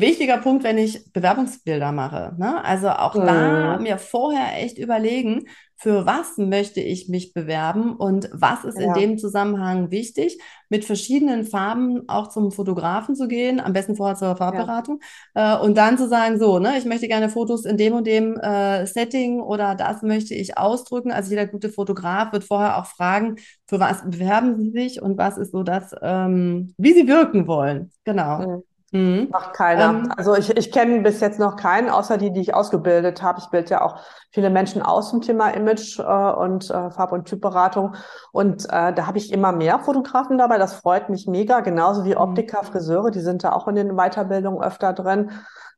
wichtiger 0.00 0.38
Punkt, 0.38 0.64
wenn 0.64 0.76
ich 0.76 1.12
Bewerbungsbilder 1.12 1.92
mache. 1.92 2.34
Ne? 2.36 2.64
Also 2.64 2.90
auch 2.90 3.14
mhm. 3.14 3.26
da 3.26 3.78
mir 3.78 3.98
vorher 3.98 4.60
echt 4.62 4.76
überlegen, 4.76 5.44
für 5.76 6.06
was 6.06 6.38
möchte 6.38 6.80
ich 6.80 7.08
mich 7.08 7.32
bewerben 7.32 7.94
und 7.94 8.28
was 8.32 8.64
ist 8.64 8.78
ja. 8.78 8.86
in 8.86 8.94
dem 8.94 9.18
Zusammenhang 9.18 9.90
wichtig, 9.90 10.40
mit 10.68 10.84
verschiedenen 10.84 11.44
Farben 11.44 12.08
auch 12.08 12.28
zum 12.28 12.52
Fotografen 12.52 13.14
zu 13.14 13.28
gehen, 13.28 13.60
am 13.60 13.72
besten 13.72 13.94
vorher 13.94 14.16
zur 14.16 14.36
Farbberatung 14.36 15.00
ja. 15.34 15.56
äh, 15.56 15.62
und 15.62 15.76
dann 15.76 15.98
zu 15.98 16.08
sagen, 16.08 16.38
so, 16.38 16.58
ne, 16.58 16.78
ich 16.78 16.84
möchte 16.84 17.06
gerne 17.06 17.28
Fotos 17.28 17.64
in 17.64 17.76
dem 17.76 17.92
und 17.92 18.06
dem 18.06 18.36
äh, 18.36 18.86
Setting 18.86 19.40
oder 19.40 19.74
das 19.74 20.02
möchte 20.02 20.34
ich 20.34 20.56
ausdrücken. 20.56 21.12
Also 21.12 21.30
jeder 21.30 21.46
gute 21.46 21.68
Fotograf 21.68 22.32
wird 22.32 22.44
vorher 22.44 22.78
auch 22.78 22.86
fragen, 22.86 23.36
für 23.66 23.78
was 23.78 24.02
bewerben 24.08 24.56
Sie 24.58 24.70
sich 24.70 25.02
und 25.02 25.18
was 25.18 25.38
ist 25.38 25.52
so 25.52 25.62
das, 25.62 25.94
ähm, 26.02 26.74
wie 26.78 26.94
Sie 26.94 27.06
wirken 27.06 27.46
wollen. 27.46 27.90
Genau. 28.04 28.38
Mhm. 28.38 28.62
Mhm. 28.94 29.26
Macht 29.32 29.54
keiner. 29.54 29.90
Ähm, 29.90 30.12
also 30.16 30.36
ich, 30.36 30.56
ich 30.56 30.70
kenne 30.70 31.00
bis 31.00 31.18
jetzt 31.18 31.40
noch 31.40 31.56
keinen, 31.56 31.90
außer 31.90 32.16
die, 32.16 32.32
die 32.32 32.40
ich 32.40 32.54
ausgebildet 32.54 33.22
habe. 33.24 33.40
Ich 33.40 33.48
bilde 33.48 33.70
ja 33.70 33.82
auch 33.82 33.98
viele 34.30 34.50
Menschen 34.50 34.82
aus 34.82 35.10
zum 35.10 35.20
Thema 35.20 35.48
Image 35.48 35.98
äh, 35.98 36.02
und 36.02 36.70
äh, 36.70 36.90
Farb- 36.92 37.10
und 37.10 37.24
Typberatung. 37.24 37.96
Und 38.30 38.66
äh, 38.66 38.92
da 38.92 39.06
habe 39.08 39.18
ich 39.18 39.32
immer 39.32 39.50
mehr 39.50 39.80
Fotografen 39.80 40.38
dabei. 40.38 40.58
Das 40.58 40.74
freut 40.74 41.08
mich 41.08 41.26
mega. 41.26 41.58
Genauso 41.58 42.04
wie 42.04 42.14
mhm. 42.14 42.18
Optiker, 42.18 42.62
Friseure, 42.62 43.10
die 43.10 43.20
sind 43.20 43.42
da 43.42 43.50
auch 43.52 43.66
in 43.66 43.74
den 43.74 43.96
Weiterbildungen 43.96 44.62
öfter 44.62 44.92
drin. 44.92 45.32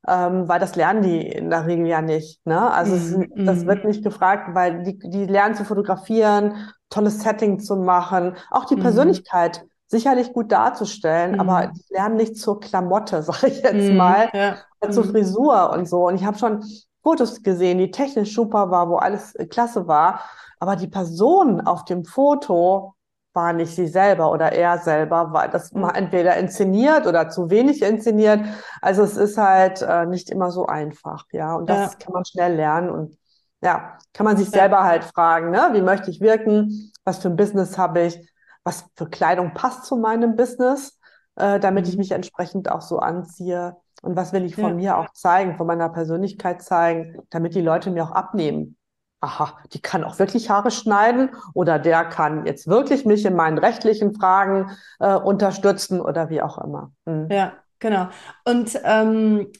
Ähm, 0.06 0.46
weil 0.46 0.60
das 0.60 0.76
lernen 0.76 1.02
die 1.02 1.26
in 1.26 1.48
der 1.48 1.66
Regel 1.66 1.86
ja 1.86 2.02
nicht. 2.02 2.46
Ne? 2.46 2.70
Also 2.70 2.94
mm, 2.94 3.22
es, 3.34 3.44
das 3.46 3.66
wird 3.66 3.84
nicht 3.84 4.04
gefragt, 4.04 4.54
weil 4.54 4.82
die, 4.84 4.98
die 4.98 5.24
lernen 5.24 5.56
zu 5.56 5.64
fotografieren, 5.64 6.54
tolles 6.90 7.22
Setting 7.22 7.58
zu 7.58 7.74
machen, 7.76 8.36
auch 8.52 8.66
die 8.66 8.76
mm. 8.76 8.80
Persönlichkeit 8.80 9.64
sicherlich 9.88 10.32
gut 10.32 10.52
darzustellen, 10.52 11.32
mhm. 11.32 11.40
aber 11.40 11.68
die 11.68 11.94
lernen 11.94 12.16
nicht 12.16 12.36
zur 12.36 12.60
Klamotte, 12.60 13.22
sage 13.22 13.48
ich 13.48 13.62
jetzt 13.62 13.90
mhm, 13.90 13.96
mal, 13.96 14.28
ja. 14.32 14.56
zur 14.90 15.04
mhm. 15.04 15.10
Frisur 15.10 15.70
und 15.70 15.88
so. 15.88 16.06
Und 16.06 16.16
ich 16.16 16.24
habe 16.24 16.38
schon 16.38 16.64
Fotos 17.02 17.42
gesehen, 17.42 17.78
die 17.78 17.90
technisch 17.90 18.34
super 18.34 18.70
war, 18.70 18.88
wo 18.88 18.96
alles 18.96 19.34
äh, 19.36 19.46
klasse 19.46 19.86
war, 19.86 20.20
aber 20.58 20.76
die 20.76 20.88
Person 20.88 21.60
auf 21.60 21.84
dem 21.84 22.04
Foto 22.04 22.94
war 23.36 23.52
nicht 23.52 23.74
sie 23.76 23.86
selber 23.86 24.32
oder 24.32 24.52
er 24.52 24.78
selber, 24.78 25.32
war 25.32 25.46
das 25.48 25.70
mal 25.72 25.90
entweder 25.90 26.36
inszeniert 26.36 27.06
oder 27.06 27.28
zu 27.28 27.50
wenig 27.50 27.82
inszeniert. 27.82 28.40
Also 28.80 29.02
es 29.02 29.16
ist 29.16 29.36
halt 29.36 29.82
äh, 29.82 30.06
nicht 30.06 30.30
immer 30.30 30.50
so 30.50 30.66
einfach, 30.66 31.26
ja. 31.32 31.54
Und 31.54 31.68
das 31.68 31.92
ja. 31.92 31.98
kann 31.98 32.14
man 32.14 32.24
schnell 32.24 32.54
lernen 32.54 32.90
und 32.90 33.18
ja, 33.62 33.98
kann 34.14 34.24
man 34.24 34.36
sich 34.36 34.48
selber 34.50 34.84
halt 34.84 35.04
fragen, 35.04 35.50
ne? 35.50 35.68
Wie 35.72 35.82
möchte 35.82 36.10
ich 36.10 36.20
wirken? 36.20 36.92
Was 37.04 37.18
für 37.18 37.28
ein 37.28 37.36
Business 37.36 37.78
habe 37.78 38.00
ich? 38.00 38.18
Was 38.66 38.84
für 38.96 39.08
Kleidung 39.08 39.54
passt 39.54 39.84
zu 39.84 39.96
meinem 39.96 40.34
Business, 40.34 40.98
äh, 41.36 41.60
damit 41.60 41.84
mhm. 41.84 41.90
ich 41.90 41.96
mich 41.96 42.10
entsprechend 42.12 42.70
auch 42.70 42.82
so 42.82 42.98
anziehe? 42.98 43.76
Und 44.02 44.16
was 44.16 44.32
will 44.32 44.44
ich 44.44 44.56
von 44.56 44.78
ja. 44.78 44.96
mir 44.96 44.98
auch 44.98 45.12
zeigen, 45.12 45.56
von 45.56 45.66
meiner 45.66 45.88
Persönlichkeit 45.88 46.62
zeigen, 46.62 47.16
damit 47.30 47.54
die 47.54 47.60
Leute 47.62 47.90
mir 47.90 48.04
auch 48.04 48.12
abnehmen? 48.12 48.76
aha, 49.20 49.58
die 49.72 49.80
kann 49.80 50.04
auch 50.04 50.18
wirklich 50.18 50.50
Haare 50.50 50.70
schneiden 50.70 51.30
oder 51.54 51.78
der 51.78 52.04
kann 52.04 52.46
jetzt 52.46 52.68
wirklich 52.68 53.04
mich 53.04 53.24
in 53.24 53.34
meinen 53.34 53.58
rechtlichen 53.58 54.14
Fragen 54.14 54.70
äh, 55.00 55.14
unterstützen 55.14 56.00
oder 56.00 56.28
wie 56.28 56.42
auch 56.42 56.58
immer. 56.58 56.92
Mhm. 57.06 57.28
Ja, 57.30 57.52
genau. 57.78 58.08
Und 58.44 58.78
ähm, 58.84 59.50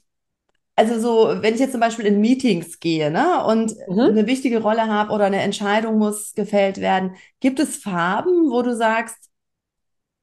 also 0.77 1.01
so, 1.01 1.43
wenn 1.43 1.55
ich 1.55 1.61
jetzt 1.61 1.73
zum 1.73 1.81
Beispiel 1.81 2.05
in 2.05 2.21
Meetings 2.21 2.79
gehe, 2.81 3.11
ne, 3.11 3.45
und 3.47 3.75
mhm. 3.89 4.01
eine 4.01 4.27
wichtige 4.27 4.61
Rolle 4.61 4.87
habe 4.89 5.11
oder 5.13 5.25
eine 5.25 5.41
Entscheidung 5.41 5.99
muss 5.99 6.35
gefällt 6.35 6.81
werden, 6.81 7.17
gibt 7.41 7.59
es 7.61 7.77
Farben, 7.77 8.51
wo 8.51 8.61
du 8.63 8.77
sagst, 8.77 9.31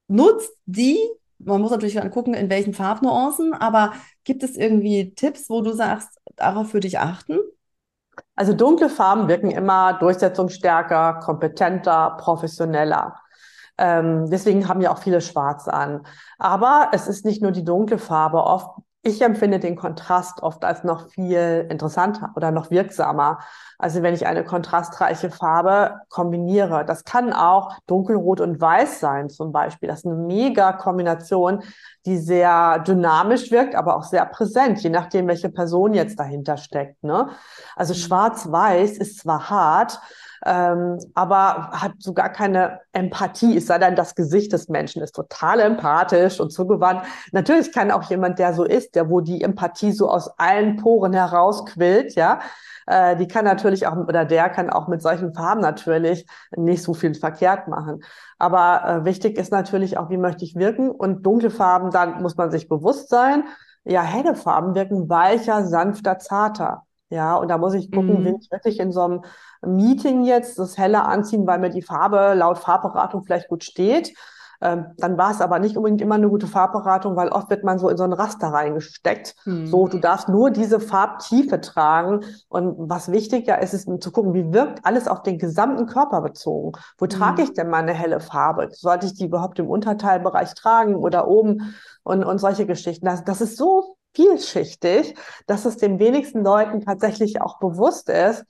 nutzt 0.06 0.52
die? 0.66 0.98
Man 1.38 1.60
muss 1.60 1.72
natürlich 1.72 1.94
dann 1.94 2.10
gucken, 2.10 2.34
in 2.34 2.48
welchen 2.50 2.72
Farbnuancen, 2.72 3.52
aber 3.52 3.94
gibt 4.22 4.44
es 4.44 4.56
irgendwie 4.56 5.12
Tipps, 5.14 5.50
wo 5.50 5.60
du 5.60 5.72
sagst, 5.72 6.20
darauf 6.36 6.72
würde 6.72 6.86
ich 6.86 7.00
achten? 7.00 7.38
Also 8.36 8.52
dunkle 8.52 8.88
Farben 8.88 9.28
wirken 9.28 9.50
immer 9.50 9.94
durchsetzungsstärker, 9.94 11.14
kompetenter, 11.14 12.16
professioneller. 12.20 13.16
Ähm, 13.76 14.30
deswegen 14.30 14.68
haben 14.68 14.80
ja 14.80 14.92
auch 14.92 14.98
viele 14.98 15.20
schwarz 15.20 15.66
an. 15.66 16.06
Aber 16.38 16.90
es 16.92 17.08
ist 17.08 17.24
nicht 17.24 17.42
nur 17.42 17.50
die 17.50 17.64
dunkle 17.64 17.98
Farbe. 17.98 18.42
Oft 18.44 18.68
ich 19.04 19.20
empfinde 19.20 19.58
den 19.60 19.76
Kontrast 19.76 20.42
oft 20.42 20.64
als 20.64 20.82
noch 20.82 21.10
viel 21.10 21.66
interessanter 21.70 22.32
oder 22.36 22.50
noch 22.50 22.70
wirksamer. 22.70 23.38
Also 23.78 24.02
wenn 24.02 24.14
ich 24.14 24.26
eine 24.26 24.44
kontrastreiche 24.44 25.30
Farbe 25.30 26.00
kombiniere, 26.08 26.86
das 26.86 27.04
kann 27.04 27.34
auch 27.34 27.76
dunkelrot 27.86 28.40
und 28.40 28.60
weiß 28.60 29.00
sein 29.00 29.28
zum 29.28 29.52
Beispiel. 29.52 29.90
Das 29.90 30.00
ist 30.00 30.06
eine 30.06 30.14
mega 30.14 30.72
Kombination, 30.72 31.62
die 32.06 32.16
sehr 32.16 32.78
dynamisch 32.78 33.50
wirkt, 33.50 33.74
aber 33.74 33.96
auch 33.96 34.04
sehr 34.04 34.24
präsent, 34.24 34.82
je 34.82 34.90
nachdem, 34.90 35.28
welche 35.28 35.50
Person 35.50 35.92
jetzt 35.92 36.18
dahinter 36.18 36.56
steckt. 36.56 37.04
Ne? 37.04 37.28
Also 37.76 37.92
mhm. 37.92 37.98
schwarz-weiß 37.98 38.96
ist 38.96 39.18
zwar 39.18 39.50
hart, 39.50 40.00
ähm, 40.44 40.98
aber 41.14 41.70
hat 41.72 41.92
so 41.98 42.12
gar 42.12 42.28
keine 42.28 42.80
Empathie, 42.92 43.56
es 43.56 43.66
sei 43.66 43.78
denn, 43.78 43.96
das 43.96 44.14
Gesicht 44.14 44.52
des 44.52 44.68
Menschen 44.68 45.02
ist 45.02 45.14
total 45.14 45.60
empathisch 45.60 46.40
und 46.40 46.50
zugewandt. 46.50 47.02
Natürlich 47.32 47.72
kann 47.72 47.90
auch 47.90 48.02
jemand, 48.10 48.38
der 48.38 48.52
so 48.52 48.64
ist, 48.64 48.94
der 48.94 49.08
wo 49.08 49.20
die 49.20 49.42
Empathie 49.42 49.92
so 49.92 50.10
aus 50.10 50.38
allen 50.38 50.76
Poren 50.76 51.12
herausquillt, 51.12 52.14
ja, 52.14 52.40
äh, 52.86 53.16
die 53.16 53.28
kann 53.28 53.44
natürlich 53.44 53.86
auch, 53.86 53.96
oder 53.96 54.24
der 54.24 54.50
kann 54.50 54.70
auch 54.70 54.88
mit 54.88 55.02
solchen 55.02 55.32
Farben 55.34 55.60
natürlich 55.60 56.26
nicht 56.56 56.82
so 56.82 56.94
viel 56.94 57.14
verkehrt 57.14 57.68
machen. 57.68 58.02
Aber 58.38 58.84
äh, 58.84 59.04
wichtig 59.04 59.38
ist 59.38 59.52
natürlich 59.52 59.96
auch, 59.98 60.10
wie 60.10 60.18
möchte 60.18 60.44
ich 60.44 60.56
wirken 60.56 60.90
und 60.90 61.24
dunkle 61.24 61.50
Farben, 61.50 61.90
dann 61.90 62.22
muss 62.22 62.36
man 62.36 62.50
sich 62.50 62.68
bewusst 62.68 63.08
sein, 63.08 63.44
ja, 63.84 64.02
helle 64.02 64.34
Farben 64.34 64.74
wirken 64.74 65.08
weicher, 65.08 65.64
sanfter, 65.64 66.18
zarter. 66.18 66.83
Ja, 67.10 67.36
und 67.36 67.48
da 67.48 67.58
muss 67.58 67.74
ich 67.74 67.92
gucken, 67.92 68.20
mhm. 68.20 68.24
bin 68.24 68.36
ich 68.40 68.50
wirklich 68.50 68.80
in 68.80 68.90
so 68.90 69.02
einem 69.02 69.22
Meeting 69.62 70.24
jetzt 70.24 70.58
das 70.58 70.78
helle 70.78 71.04
anziehen, 71.04 71.46
weil 71.46 71.58
mir 71.58 71.70
die 71.70 71.82
Farbe 71.82 72.34
laut 72.34 72.58
Farbberatung 72.58 73.24
vielleicht 73.24 73.48
gut 73.48 73.62
steht. 73.62 74.14
Ähm, 74.60 74.86
dann 74.96 75.18
war 75.18 75.30
es 75.30 75.42
aber 75.42 75.58
nicht 75.58 75.76
unbedingt 75.76 76.00
immer 76.00 76.14
eine 76.14 76.28
gute 76.28 76.46
Farbberatung, 76.46 77.16
weil 77.16 77.28
oft 77.28 77.50
wird 77.50 77.64
man 77.64 77.78
so 77.78 77.90
in 77.90 77.98
so 77.98 78.04
ein 78.04 78.14
Raster 78.14 78.48
reingesteckt. 78.48 79.36
Mhm. 79.44 79.66
So, 79.66 79.88
du 79.88 79.98
darfst 79.98 80.28
nur 80.28 80.50
diese 80.50 80.80
Farbtiefe 80.80 81.60
tragen. 81.60 82.24
Und 82.48 82.74
was 82.78 83.12
wichtiger 83.12 83.60
ist, 83.60 83.74
ist 83.74 83.88
zu 84.02 84.10
gucken, 84.10 84.32
wie 84.32 84.52
wirkt 84.52 84.80
alles 84.84 85.06
auf 85.06 85.22
den 85.22 85.38
gesamten 85.38 85.86
Körper 85.86 86.22
bezogen. 86.22 86.72
Wo 86.96 87.04
mhm. 87.04 87.10
trage 87.10 87.42
ich 87.42 87.52
denn 87.52 87.68
meine 87.68 87.92
helle 87.92 88.20
Farbe? 88.20 88.68
Sollte 88.72 89.06
ich 89.06 89.14
die 89.14 89.26
überhaupt 89.26 89.58
im 89.58 89.68
Unterteilbereich 89.68 90.54
tragen 90.54 90.94
oder 90.94 91.28
oben? 91.28 91.74
Und, 92.02 92.24
und 92.24 92.38
solche 92.38 92.66
Geschichten. 92.66 93.06
Das, 93.06 93.24
das 93.24 93.40
ist 93.40 93.56
so 93.56 93.96
vielschichtig, 94.14 95.14
dass 95.46 95.64
es 95.64 95.76
den 95.76 95.98
wenigsten 95.98 96.44
Leuten 96.44 96.80
tatsächlich 96.80 97.40
auch 97.40 97.58
bewusst 97.58 98.08
ist, 98.08 98.44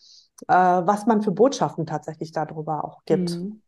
äh, 0.49 0.54
was 0.54 1.06
man 1.06 1.23
für 1.23 1.33
Botschaften 1.33 1.87
tatsächlich 1.87 2.33
darüber 2.33 2.85
auch 2.85 3.04
gibt. 3.04 3.30
Mhm. 3.30 3.61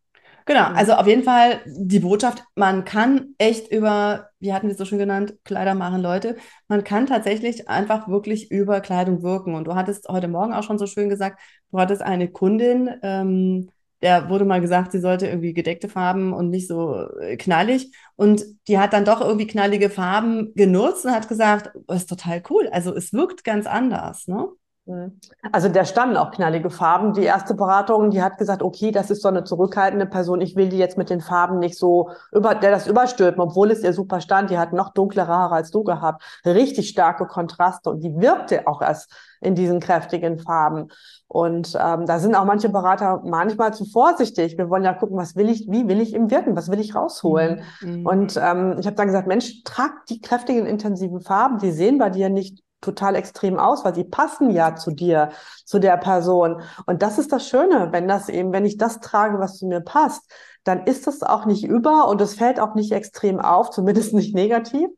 Genau, 0.47 0.71
mhm. 0.71 0.77
also 0.77 0.93
auf 0.93 1.07
jeden 1.07 1.25
Fall 1.25 1.61
die 1.67 1.99
Botschaft, 1.99 2.45
man 2.55 2.85
kann 2.85 3.35
echt 3.39 3.71
über, 3.73 4.31
wie 4.39 4.53
hatten 4.53 4.69
wir 4.69 4.73
es 4.73 4.79
so 4.79 4.85
schon 4.85 4.99
genannt, 4.99 5.35
Kleider 5.45 5.75
machen 5.75 6.01
Leute, 6.01 6.37
man 6.69 6.85
kann 6.85 7.07
tatsächlich 7.07 7.69
einfach 7.69 8.09
wirklich 8.09 8.51
über 8.51 8.81
Kleidung 8.81 9.23
wirken. 9.23 9.55
Und 9.55 9.67
du 9.67 9.75
hattest 9.75 10.09
heute 10.09 10.29
Morgen 10.29 10.55
auch 10.55 10.63
schon 10.63 10.79
so 10.79 10.87
schön 10.87 11.09
gesagt, 11.09 11.41
du 11.73 11.79
hattest 11.79 12.01
eine 12.03 12.31
Kundin, 12.31 12.91
ähm, 13.03 13.71
der 14.03 14.29
wurde 14.29 14.45
mal 14.45 14.61
gesagt, 14.61 14.93
sie 14.93 15.01
sollte 15.01 15.27
irgendwie 15.27 15.55
gedeckte 15.55 15.89
Farben 15.89 16.33
und 16.33 16.51
nicht 16.51 16.69
so 16.69 17.09
äh, 17.21 17.37
knallig. 17.37 17.93
Und 18.17 18.45
die 18.69 18.79
hat 18.79 18.93
dann 18.93 19.05
doch 19.05 19.21
irgendwie 19.21 19.47
knallige 19.47 19.91
Farben 19.91 20.53
genutzt 20.55 21.05
und 21.05 21.13
hat 21.13 21.29
gesagt, 21.29 21.71
oh, 21.89 21.95
ist 21.95 22.09
total 22.09 22.43
cool. 22.51 22.69
Also 22.69 22.95
es 22.95 23.13
wirkt 23.13 23.45
ganz 23.45 23.67
anders, 23.67 24.27
ne? 24.29 24.49
Mhm. 24.87 25.19
Also 25.53 25.69
der 25.69 25.85
standen 25.85 26.17
auch 26.17 26.31
knallige 26.31 26.71
Farben. 26.71 27.13
Die 27.13 27.25
erste 27.25 27.55
Beratung, 27.55 28.11
die 28.11 28.23
hat 28.23 28.39
gesagt, 28.39 28.63
okay, 28.63 28.93
das 28.93 29.11
ist 29.11 29.23
so 29.23 29.29
eine 29.29 29.45
zurückhaltende 29.45 30.07
Person. 30.07 30.41
Ich 30.41 30.55
will 30.57 30.69
die 30.69 30.79
jetzt 30.79 30.97
mit 30.97 31.11
den 31.11 31.21
Farben 31.21 31.59
nicht 31.59 31.77
so 31.77 32.11
über, 32.33 32.55
der 32.55 32.71
das 32.71 32.87
überstülpen, 32.87 33.41
obwohl 33.41 33.71
es 33.71 33.83
ihr 33.83 33.93
super 33.93 34.21
stand. 34.21 34.51
Die 34.51 34.59
hat 34.59 34.73
noch 34.73 34.93
dunklere 34.95 35.29
Haare 35.29 35.57
als 35.57 35.71
du 35.71 35.83
gehabt. 35.83 36.23
Richtig 36.45 36.89
starke 36.89 37.27
Kontraste 37.27 37.91
und 37.91 38.03
die 38.03 38.17
wirkte 38.17 38.67
auch 38.67 38.81
erst 38.81 39.13
in 39.41 39.55
diesen 39.55 39.81
kräftigen 39.81 40.39
Farben. 40.39 40.89
Und 41.29 41.77
ähm, 41.81 42.07
da 42.07 42.21
sind 42.21 42.37
auch 42.37 42.45
manche 42.45 42.69
Berater 42.69 43.21
manchmal 43.25 43.75
zu 43.75 43.85
vorsichtig. 43.85 44.57
Wir 44.57 44.71
wollen 44.71 44.85
ja 44.85 44.95
gucken, 44.95 45.17
was 45.17 45.35
will 45.35 45.49
ich, 45.49 45.67
wie 45.69 45.89
will 45.89 46.01
ich 46.01 46.15
im 46.15 46.31
Wirken, 46.31 46.57
was 46.57 46.71
will 46.71 46.79
ich 46.79 46.95
rausholen. 46.95 47.63
Mhm. 47.81 48.07
Und 48.07 48.37
ähm, 48.41 48.77
ich 48.79 48.87
habe 48.87 48.97
dann 48.97 49.09
gesagt, 49.09 49.27
Mensch, 49.27 49.65
trag 49.65 50.07
die 50.09 50.21
kräftigen, 50.21 50.67
intensiven 50.67 51.21
Farben, 51.21 51.59
die 51.59 51.73
sehen 51.73 51.99
bei 51.99 52.11
dir 52.11 52.29
nicht 52.29 52.63
total 52.81 53.15
extrem 53.17 53.59
aus, 53.59 53.85
weil 53.85 53.95
sie 53.95 54.05
passen 54.05 54.51
ja 54.51 54.77
zu 54.77 54.91
dir, 54.91 55.31
zu 55.65 55.79
der 55.79 55.97
Person. 55.97 56.63
Und 56.87 57.03
das 57.03 57.19
ist 57.19 57.33
das 57.33 57.49
Schöne, 57.49 57.89
wenn 57.93 58.09
das 58.09 58.29
eben, 58.29 58.53
wenn 58.53 58.67
ich 58.67 58.77
das 58.77 59.01
trage, 59.01 59.39
was 59.39 59.59
zu 59.59 59.67
mir 59.67 59.81
passt, 59.81 60.31
dann 60.65 60.85
ist 60.85 61.07
das 61.07 61.23
auch 61.23 61.47
nicht 61.47 61.65
über 61.65 62.09
und 62.09 62.21
es 62.21 62.35
fällt 62.35 62.61
auch 62.61 62.75
nicht 62.75 62.93
extrem 62.93 63.41
auf, 63.41 63.71
zumindest 63.77 64.15
nicht 64.15 64.35
negativ. 64.35 64.89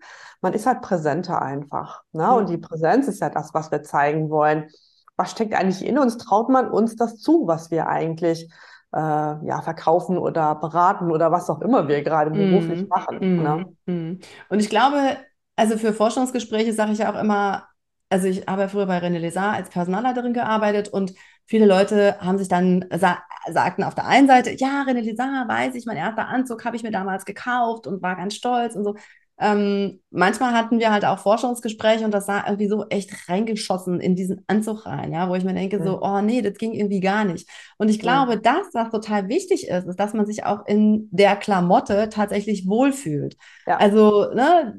Man 0.40 0.52
ist 0.52 0.66
halt 0.66 0.82
präsenter 0.82 1.42
einfach. 1.42 2.02
Ne? 2.12 2.22
Ja. 2.22 2.32
Und 2.32 2.48
die 2.48 2.58
Präsenz 2.58 3.08
ist 3.08 3.20
ja 3.20 3.28
das, 3.28 3.54
was 3.54 3.70
wir 3.70 3.82
zeigen 3.82 4.30
wollen. 4.30 4.68
Was 5.16 5.32
steckt 5.32 5.54
eigentlich 5.54 5.84
in 5.84 5.98
uns? 5.98 6.16
Traut 6.16 6.48
man 6.48 6.70
uns 6.70 6.94
das 6.94 7.16
zu, 7.18 7.48
was 7.48 7.72
wir 7.72 7.88
eigentlich 7.88 8.48
äh, 8.94 8.98
ja, 8.98 9.60
verkaufen 9.62 10.16
oder 10.16 10.54
beraten 10.54 11.10
oder 11.10 11.32
was 11.32 11.50
auch 11.50 11.60
immer 11.60 11.88
wir 11.88 12.02
gerade 12.02 12.30
beruflich 12.30 12.82
mm, 12.82 12.88
machen. 12.88 13.18
Mm, 13.18 13.42
ne? 13.42 13.66
mm. 13.86 14.20
Und 14.48 14.60
ich 14.60 14.70
glaube, 14.70 15.16
also 15.58 15.76
für 15.76 15.92
Forschungsgespräche 15.92 16.72
sage 16.72 16.92
ich 16.92 16.98
ja 16.98 17.12
auch 17.12 17.20
immer, 17.20 17.66
also 18.10 18.28
ich 18.28 18.46
habe 18.46 18.68
früher 18.68 18.86
bei 18.86 18.98
René 18.98 19.18
Lézard 19.18 19.54
als 19.54 19.70
Personalleiterin 19.70 20.32
gearbeitet 20.32 20.88
und 20.88 21.12
viele 21.46 21.66
Leute 21.66 22.16
haben 22.20 22.38
sich 22.38 22.48
dann 22.48 22.84
sa 22.94 23.18
sagten 23.50 23.82
auf 23.82 23.94
der 23.94 24.06
einen 24.06 24.28
Seite, 24.28 24.52
ja, 24.56 24.84
René 24.86 25.00
Lézard, 25.00 25.48
weiß 25.48 25.74
ich, 25.74 25.84
mein 25.84 25.96
erster 25.96 26.28
Anzug 26.28 26.64
habe 26.64 26.76
ich 26.76 26.82
mir 26.82 26.90
damals 26.90 27.24
gekauft 27.24 27.86
und 27.86 28.02
war 28.02 28.14
ganz 28.14 28.34
stolz 28.34 28.76
und 28.76 28.84
so. 28.84 28.94
Ähm, 29.40 30.00
manchmal 30.10 30.52
hatten 30.52 30.78
wir 30.78 30.92
halt 30.92 31.04
auch 31.04 31.18
Forschungsgespräche 31.20 32.04
und 32.04 32.12
das 32.12 32.26
sah 32.26 32.44
irgendwie 32.46 32.68
so 32.68 32.86
echt 32.88 33.28
reingeschossen 33.28 34.00
in 34.00 34.14
diesen 34.16 34.44
Anzug 34.48 34.86
rein, 34.86 35.12
ja, 35.12 35.28
wo 35.28 35.34
ich 35.34 35.44
mir 35.44 35.54
denke, 35.54 35.78
mhm. 35.78 35.84
so, 35.84 36.02
oh 36.02 36.20
nee, 36.20 36.42
das 36.42 36.54
ging 36.58 36.72
irgendwie 36.72 37.00
gar 37.00 37.24
nicht. 37.24 37.48
Und 37.78 37.88
ich 37.88 37.98
glaube, 37.98 38.36
mhm. 38.36 38.42
das, 38.42 38.68
was 38.74 38.90
total 38.90 39.28
wichtig 39.28 39.68
ist, 39.68 39.86
ist, 39.86 39.96
dass 39.98 40.12
man 40.12 40.26
sich 40.26 40.44
auch 40.44 40.66
in 40.66 41.08
der 41.10 41.36
Klamotte 41.36 42.08
tatsächlich 42.10 42.68
wohlfühlt. 42.68 43.36
Ja. 43.66 43.76
Also, 43.76 44.32
ne, 44.34 44.74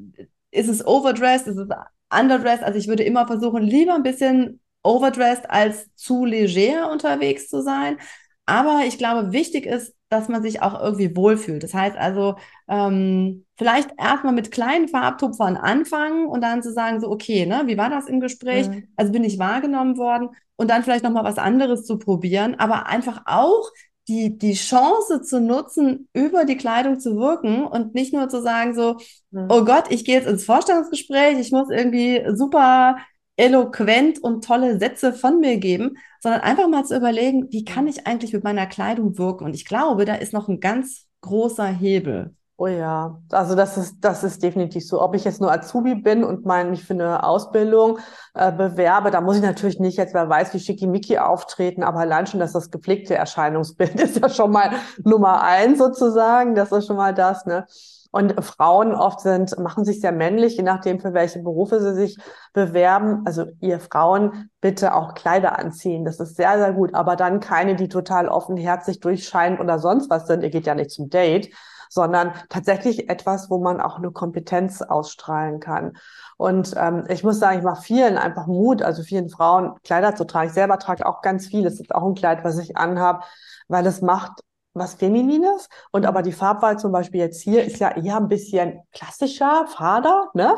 ist 0.50 0.68
es 0.68 0.86
overdressed, 0.86 1.46
ist 1.46 1.58
es 1.58 1.68
underdressed. 2.10 2.64
Also 2.64 2.78
ich 2.78 2.88
würde 2.88 3.02
immer 3.02 3.26
versuchen, 3.26 3.62
lieber 3.62 3.94
ein 3.94 4.02
bisschen 4.02 4.60
overdressed 4.82 5.50
als 5.50 5.94
zu 5.94 6.24
leger 6.24 6.90
unterwegs 6.90 7.48
zu 7.48 7.62
sein. 7.62 7.98
Aber 8.46 8.82
ich 8.86 8.98
glaube, 8.98 9.32
wichtig 9.32 9.66
ist, 9.66 9.94
dass 10.08 10.28
man 10.28 10.42
sich 10.42 10.60
auch 10.60 10.80
irgendwie 10.82 11.14
wohlfühlt. 11.14 11.62
Das 11.62 11.72
heißt 11.72 11.96
also, 11.96 12.34
ähm, 12.68 13.46
vielleicht 13.56 13.90
erstmal 13.96 14.32
mit 14.32 14.50
kleinen 14.50 14.88
Farbtupfern 14.88 15.56
anfangen 15.56 16.26
und 16.26 16.40
dann 16.40 16.62
zu 16.62 16.72
sagen, 16.72 17.00
so, 17.00 17.08
okay, 17.10 17.46
ne, 17.46 17.62
wie 17.66 17.78
war 17.78 17.90
das 17.90 18.08
im 18.08 18.18
Gespräch? 18.18 18.68
Mhm. 18.68 18.88
Also 18.96 19.12
bin 19.12 19.22
ich 19.22 19.38
wahrgenommen 19.38 19.98
worden 19.98 20.30
und 20.56 20.68
dann 20.68 20.82
vielleicht 20.82 21.04
nochmal 21.04 21.22
was 21.22 21.38
anderes 21.38 21.84
zu 21.84 21.98
probieren, 21.98 22.56
aber 22.58 22.86
einfach 22.88 23.22
auch 23.26 23.70
die, 24.10 24.36
die 24.36 24.54
Chance 24.54 25.22
zu 25.22 25.40
nutzen, 25.40 26.08
über 26.12 26.44
die 26.44 26.56
Kleidung 26.56 26.98
zu 26.98 27.16
wirken 27.16 27.64
und 27.64 27.94
nicht 27.94 28.12
nur 28.12 28.28
zu 28.28 28.42
sagen 28.42 28.74
so, 28.74 28.96
oh 29.32 29.64
Gott, 29.64 29.84
ich 29.90 30.04
gehe 30.04 30.16
jetzt 30.16 30.26
ins 30.28 30.44
Vorstellungsgespräch, 30.44 31.38
ich 31.38 31.52
muss 31.52 31.70
irgendwie 31.70 32.24
super 32.34 32.96
eloquent 33.36 34.18
und 34.22 34.44
tolle 34.44 34.80
Sätze 34.80 35.12
von 35.12 35.38
mir 35.38 35.58
geben, 35.58 35.96
sondern 36.20 36.40
einfach 36.40 36.68
mal 36.68 36.84
zu 36.84 36.96
überlegen, 36.96 37.46
wie 37.50 37.64
kann 37.64 37.86
ich 37.86 38.06
eigentlich 38.06 38.32
mit 38.32 38.42
meiner 38.42 38.66
Kleidung 38.66 39.16
wirken? 39.16 39.44
Und 39.44 39.54
ich 39.54 39.64
glaube, 39.64 40.04
da 40.04 40.14
ist 40.16 40.32
noch 40.32 40.48
ein 40.48 40.58
ganz 40.60 41.06
großer 41.20 41.68
Hebel. 41.68 42.34
Oh 42.62 42.66
ja, 42.66 43.18
also 43.32 43.54
das 43.54 43.78
ist, 43.78 44.04
das 44.04 44.22
ist 44.22 44.42
definitiv 44.42 44.86
so. 44.86 45.00
Ob 45.00 45.14
ich 45.14 45.24
jetzt 45.24 45.40
nur 45.40 45.50
Azubi 45.50 45.94
bin 45.94 46.22
und 46.22 46.44
mein, 46.44 46.68
mich 46.68 46.84
für 46.84 46.92
eine 46.92 47.24
Ausbildung 47.24 47.98
äh, 48.34 48.52
bewerbe, 48.52 49.10
da 49.10 49.22
muss 49.22 49.36
ich 49.36 49.42
natürlich 49.42 49.80
nicht 49.80 49.96
jetzt, 49.96 50.12
wer 50.12 50.28
weiß, 50.28 50.52
wie 50.52 50.60
schickimicki 50.60 51.16
auftreten, 51.16 51.82
aber 51.82 52.00
allein 52.00 52.26
schon, 52.26 52.38
dass 52.38 52.52
das 52.52 52.70
gepflegte 52.70 53.14
Erscheinungsbild 53.14 53.94
ist 54.02 54.20
ja 54.20 54.28
schon 54.28 54.50
mal 54.50 54.72
Nummer 55.02 55.42
eins 55.42 55.78
sozusagen. 55.78 56.54
Das 56.54 56.70
ist 56.70 56.86
schon 56.86 56.98
mal 56.98 57.14
das, 57.14 57.46
ne? 57.46 57.64
Und 58.10 58.44
Frauen 58.44 58.94
oft 58.94 59.20
sind, 59.20 59.58
machen 59.58 59.86
sich 59.86 60.02
sehr 60.02 60.12
männlich, 60.12 60.58
je 60.58 60.62
nachdem, 60.62 61.00
für 61.00 61.14
welche 61.14 61.38
Berufe 61.38 61.80
sie 61.80 61.94
sich 61.94 62.18
bewerben. 62.52 63.22
Also 63.24 63.46
ihr 63.60 63.80
Frauen 63.80 64.50
bitte 64.60 64.94
auch 64.94 65.14
Kleider 65.14 65.58
anziehen. 65.58 66.04
Das 66.04 66.20
ist 66.20 66.36
sehr, 66.36 66.58
sehr 66.58 66.74
gut. 66.74 66.92
Aber 66.92 67.16
dann 67.16 67.40
keine, 67.40 67.74
die 67.74 67.88
total 67.88 68.28
offenherzig 68.28 69.00
durchscheinen 69.00 69.58
oder 69.60 69.78
sonst 69.78 70.10
was 70.10 70.26
sind. 70.26 70.42
Ihr 70.42 70.50
geht 70.50 70.66
ja 70.66 70.74
nicht 70.74 70.90
zum 70.90 71.08
Date, 71.08 71.54
sondern 71.90 72.32
tatsächlich 72.48 73.10
etwas, 73.10 73.50
wo 73.50 73.58
man 73.58 73.80
auch 73.80 73.98
eine 73.98 74.12
Kompetenz 74.12 74.80
ausstrahlen 74.80 75.60
kann. 75.60 75.98
Und 76.38 76.72
ähm, 76.76 77.04
ich 77.08 77.24
muss 77.24 77.40
sagen, 77.40 77.58
ich 77.58 77.64
mache 77.64 77.82
vielen 77.82 78.16
einfach 78.16 78.46
Mut, 78.46 78.80
also 78.80 79.02
vielen 79.02 79.28
Frauen 79.28 79.74
Kleider 79.82 80.14
zu 80.14 80.24
tragen. 80.24 80.48
Ich 80.48 80.54
selber 80.54 80.78
trage 80.78 81.04
auch 81.04 81.20
ganz 81.20 81.48
viel. 81.48 81.66
Es 81.66 81.80
ist 81.80 81.94
auch 81.94 82.06
ein 82.06 82.14
Kleid, 82.14 82.44
was 82.44 82.58
ich 82.58 82.76
anhabe, 82.76 83.24
weil 83.68 83.84
es 83.86 84.00
macht 84.00 84.40
was 84.72 84.94
Feminines. 84.94 85.68
Und 85.90 86.06
aber 86.06 86.22
die 86.22 86.32
Farbwahl 86.32 86.78
zum 86.78 86.92
Beispiel 86.92 87.20
jetzt 87.20 87.42
hier 87.42 87.64
ist 87.64 87.80
ja 87.80 87.90
eher 87.96 88.16
ein 88.16 88.28
bisschen 88.28 88.80
klassischer, 88.92 89.66
fader, 89.66 90.28
ne? 90.34 90.54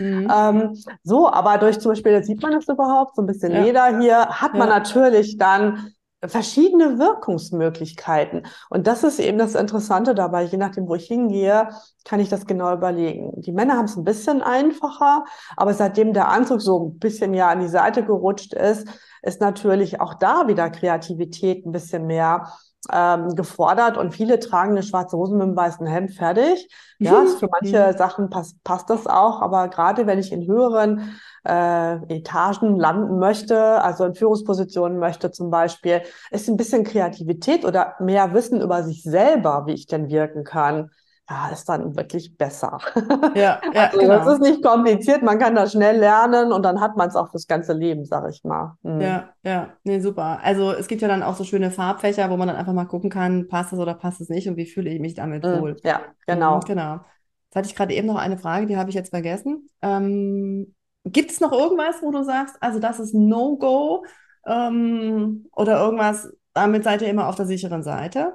Mhm. 0.00 0.28
ähm, 0.36 0.76
so, 1.04 1.30
aber 1.30 1.58
durch 1.58 1.78
zum 1.78 1.92
Beispiel, 1.92 2.12
jetzt 2.12 2.26
sieht 2.26 2.42
man 2.42 2.52
das 2.52 2.68
überhaupt, 2.68 3.14
so 3.14 3.22
ein 3.22 3.26
bisschen 3.26 3.52
ja. 3.52 3.62
Leder 3.62 3.98
hier, 4.00 4.26
hat 4.28 4.52
ja. 4.52 4.58
man 4.58 4.68
natürlich 4.68 5.38
dann 5.38 5.92
verschiedene 6.24 6.98
Wirkungsmöglichkeiten. 6.98 8.46
Und 8.70 8.86
das 8.86 9.02
ist 9.02 9.18
eben 9.18 9.38
das 9.38 9.54
Interessante 9.54 10.14
dabei. 10.14 10.44
Je 10.44 10.56
nachdem, 10.56 10.86
wo 10.86 10.94
ich 10.94 11.06
hingehe, 11.06 11.68
kann 12.04 12.20
ich 12.20 12.28
das 12.28 12.46
genau 12.46 12.72
überlegen. 12.72 13.40
Die 13.40 13.52
Männer 13.52 13.76
haben 13.76 13.86
es 13.86 13.96
ein 13.96 14.04
bisschen 14.04 14.42
einfacher, 14.42 15.24
aber 15.56 15.74
seitdem 15.74 16.12
der 16.12 16.28
Anzug 16.28 16.60
so 16.60 16.86
ein 16.86 16.98
bisschen 16.98 17.34
ja 17.34 17.48
an 17.48 17.60
die 17.60 17.68
Seite 17.68 18.04
gerutscht 18.04 18.54
ist, 18.54 18.88
ist 19.22 19.40
natürlich 19.40 20.00
auch 20.00 20.14
da 20.14 20.48
wieder 20.48 20.70
Kreativität 20.70 21.66
ein 21.66 21.72
bisschen 21.72 22.06
mehr 22.06 22.52
ähm, 22.90 23.34
gefordert 23.36 23.96
und 23.96 24.12
viele 24.12 24.40
tragen 24.40 24.72
eine 24.72 24.82
schwarze 24.82 25.16
Hose 25.16 25.34
mit 25.34 25.42
einem 25.42 25.56
weißen 25.56 25.86
Hemd 25.86 26.12
fertig. 26.12 26.68
Ja, 26.98 27.24
für 27.26 27.48
manche 27.50 27.96
Sachen 27.96 28.30
passt, 28.30 28.62
passt 28.64 28.90
das 28.90 29.06
auch, 29.06 29.40
aber 29.40 29.68
gerade 29.68 30.06
wenn 30.06 30.18
ich 30.18 30.32
in 30.32 30.46
höheren 30.46 31.16
äh, 31.44 31.96
Etagen 32.14 32.76
landen 32.76 33.18
möchte, 33.18 33.82
also 33.82 34.04
in 34.04 34.14
Führungspositionen 34.14 34.98
möchte 34.98 35.30
zum 35.30 35.50
Beispiel, 35.50 36.02
ist 36.30 36.48
ein 36.48 36.56
bisschen 36.56 36.84
Kreativität 36.84 37.64
oder 37.64 37.94
mehr 38.00 38.32
Wissen 38.34 38.60
über 38.60 38.82
sich 38.82 39.02
selber, 39.02 39.64
wie 39.66 39.72
ich 39.72 39.86
denn 39.86 40.08
wirken 40.08 40.44
kann 40.44 40.90
ja, 41.32 41.48
ist 41.48 41.68
dann 41.68 41.96
wirklich 41.96 42.36
besser. 42.36 42.78
Ja, 43.34 43.60
ja 43.72 43.84
also 43.84 43.98
genau. 43.98 44.18
das 44.18 44.34
ist 44.34 44.40
nicht 44.40 44.62
kompliziert, 44.62 45.22
man 45.22 45.38
kann 45.38 45.54
das 45.54 45.72
schnell 45.72 45.98
lernen 45.98 46.52
und 46.52 46.62
dann 46.62 46.80
hat 46.80 46.96
man 46.96 47.08
es 47.08 47.16
auch 47.16 47.30
fürs 47.30 47.46
ganze 47.46 47.72
Leben, 47.72 48.04
sag 48.04 48.28
ich 48.28 48.44
mal. 48.44 48.76
Mhm. 48.82 49.00
Ja, 49.00 49.28
ja, 49.42 49.68
nee, 49.84 50.00
super. 50.00 50.40
Also 50.42 50.72
es 50.72 50.88
gibt 50.88 51.00
ja 51.00 51.08
dann 51.08 51.22
auch 51.22 51.34
so 51.34 51.44
schöne 51.44 51.70
Farbfächer, 51.70 52.28
wo 52.30 52.36
man 52.36 52.48
dann 52.48 52.56
einfach 52.56 52.72
mal 52.72 52.84
gucken 52.84 53.10
kann, 53.10 53.48
passt 53.48 53.72
es 53.72 53.78
oder 53.78 53.94
passt 53.94 54.20
es 54.20 54.28
nicht 54.28 54.48
und 54.48 54.56
wie 54.56 54.66
fühle 54.66 54.90
ich 54.90 55.00
mich 55.00 55.14
damit 55.14 55.44
mhm. 55.44 55.60
wohl. 55.60 55.76
Ja, 55.84 56.00
genau. 56.26 56.56
Mhm, 56.56 56.60
genau. 56.66 57.00
Jetzt 57.44 57.56
hatte 57.56 57.68
ich 57.68 57.76
gerade 57.76 57.94
eben 57.94 58.06
noch 58.06 58.16
eine 58.16 58.38
Frage, 58.38 58.66
die 58.66 58.76
habe 58.76 58.90
ich 58.90 58.96
jetzt 58.96 59.10
vergessen. 59.10 59.68
Ähm, 59.80 60.74
gibt 61.04 61.30
es 61.30 61.40
noch 61.40 61.52
irgendwas, 61.52 61.96
wo 62.02 62.10
du 62.10 62.22
sagst, 62.22 62.56
also 62.60 62.78
das 62.78 63.00
ist 63.00 63.14
No-Go 63.14 64.04
ähm, 64.46 65.46
oder 65.54 65.80
irgendwas, 65.80 66.28
damit 66.54 66.84
seid 66.84 67.02
ihr 67.02 67.08
immer 67.08 67.28
auf 67.28 67.36
der 67.36 67.46
sicheren 67.46 67.82
Seite? 67.82 68.34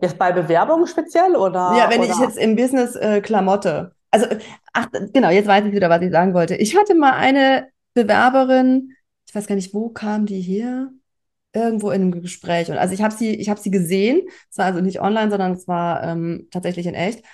Jetzt 0.00 0.18
bei 0.18 0.32
Bewerbungen 0.32 0.86
speziell 0.86 1.34
oder? 1.36 1.74
Ja, 1.76 1.90
wenn 1.90 2.00
oder? 2.00 2.10
ich 2.10 2.18
jetzt 2.18 2.38
im 2.38 2.56
Business 2.56 2.94
äh, 2.94 3.20
Klamotte. 3.20 3.92
Also, 4.10 4.26
ach, 4.72 4.88
genau, 5.12 5.30
jetzt 5.30 5.48
weiß 5.48 5.66
ich 5.66 5.72
wieder, 5.72 5.90
was 5.90 6.02
ich 6.02 6.12
sagen 6.12 6.34
wollte. 6.34 6.56
Ich 6.56 6.76
hatte 6.76 6.94
mal 6.94 7.12
eine 7.12 7.68
Bewerberin, 7.94 8.94
ich 9.26 9.34
weiß 9.34 9.46
gar 9.46 9.54
nicht, 9.56 9.74
wo 9.74 9.90
kam 9.90 10.24
die 10.26 10.40
hier? 10.40 10.92
Irgendwo 11.52 11.90
in 11.90 12.02
einem 12.02 12.22
Gespräch. 12.22 12.70
Und 12.70 12.78
also 12.78 12.94
ich 12.94 13.02
habe 13.02 13.14
sie, 13.14 13.34
ich 13.34 13.48
habe 13.48 13.58
sie 13.58 13.70
gesehen. 13.70 14.20
Es 14.50 14.58
war 14.58 14.66
also 14.66 14.80
nicht 14.80 15.00
online, 15.00 15.30
sondern 15.30 15.52
es 15.52 15.66
war 15.66 16.02
ähm, 16.04 16.46
tatsächlich 16.50 16.86
in 16.86 16.94
echt. 16.94 17.24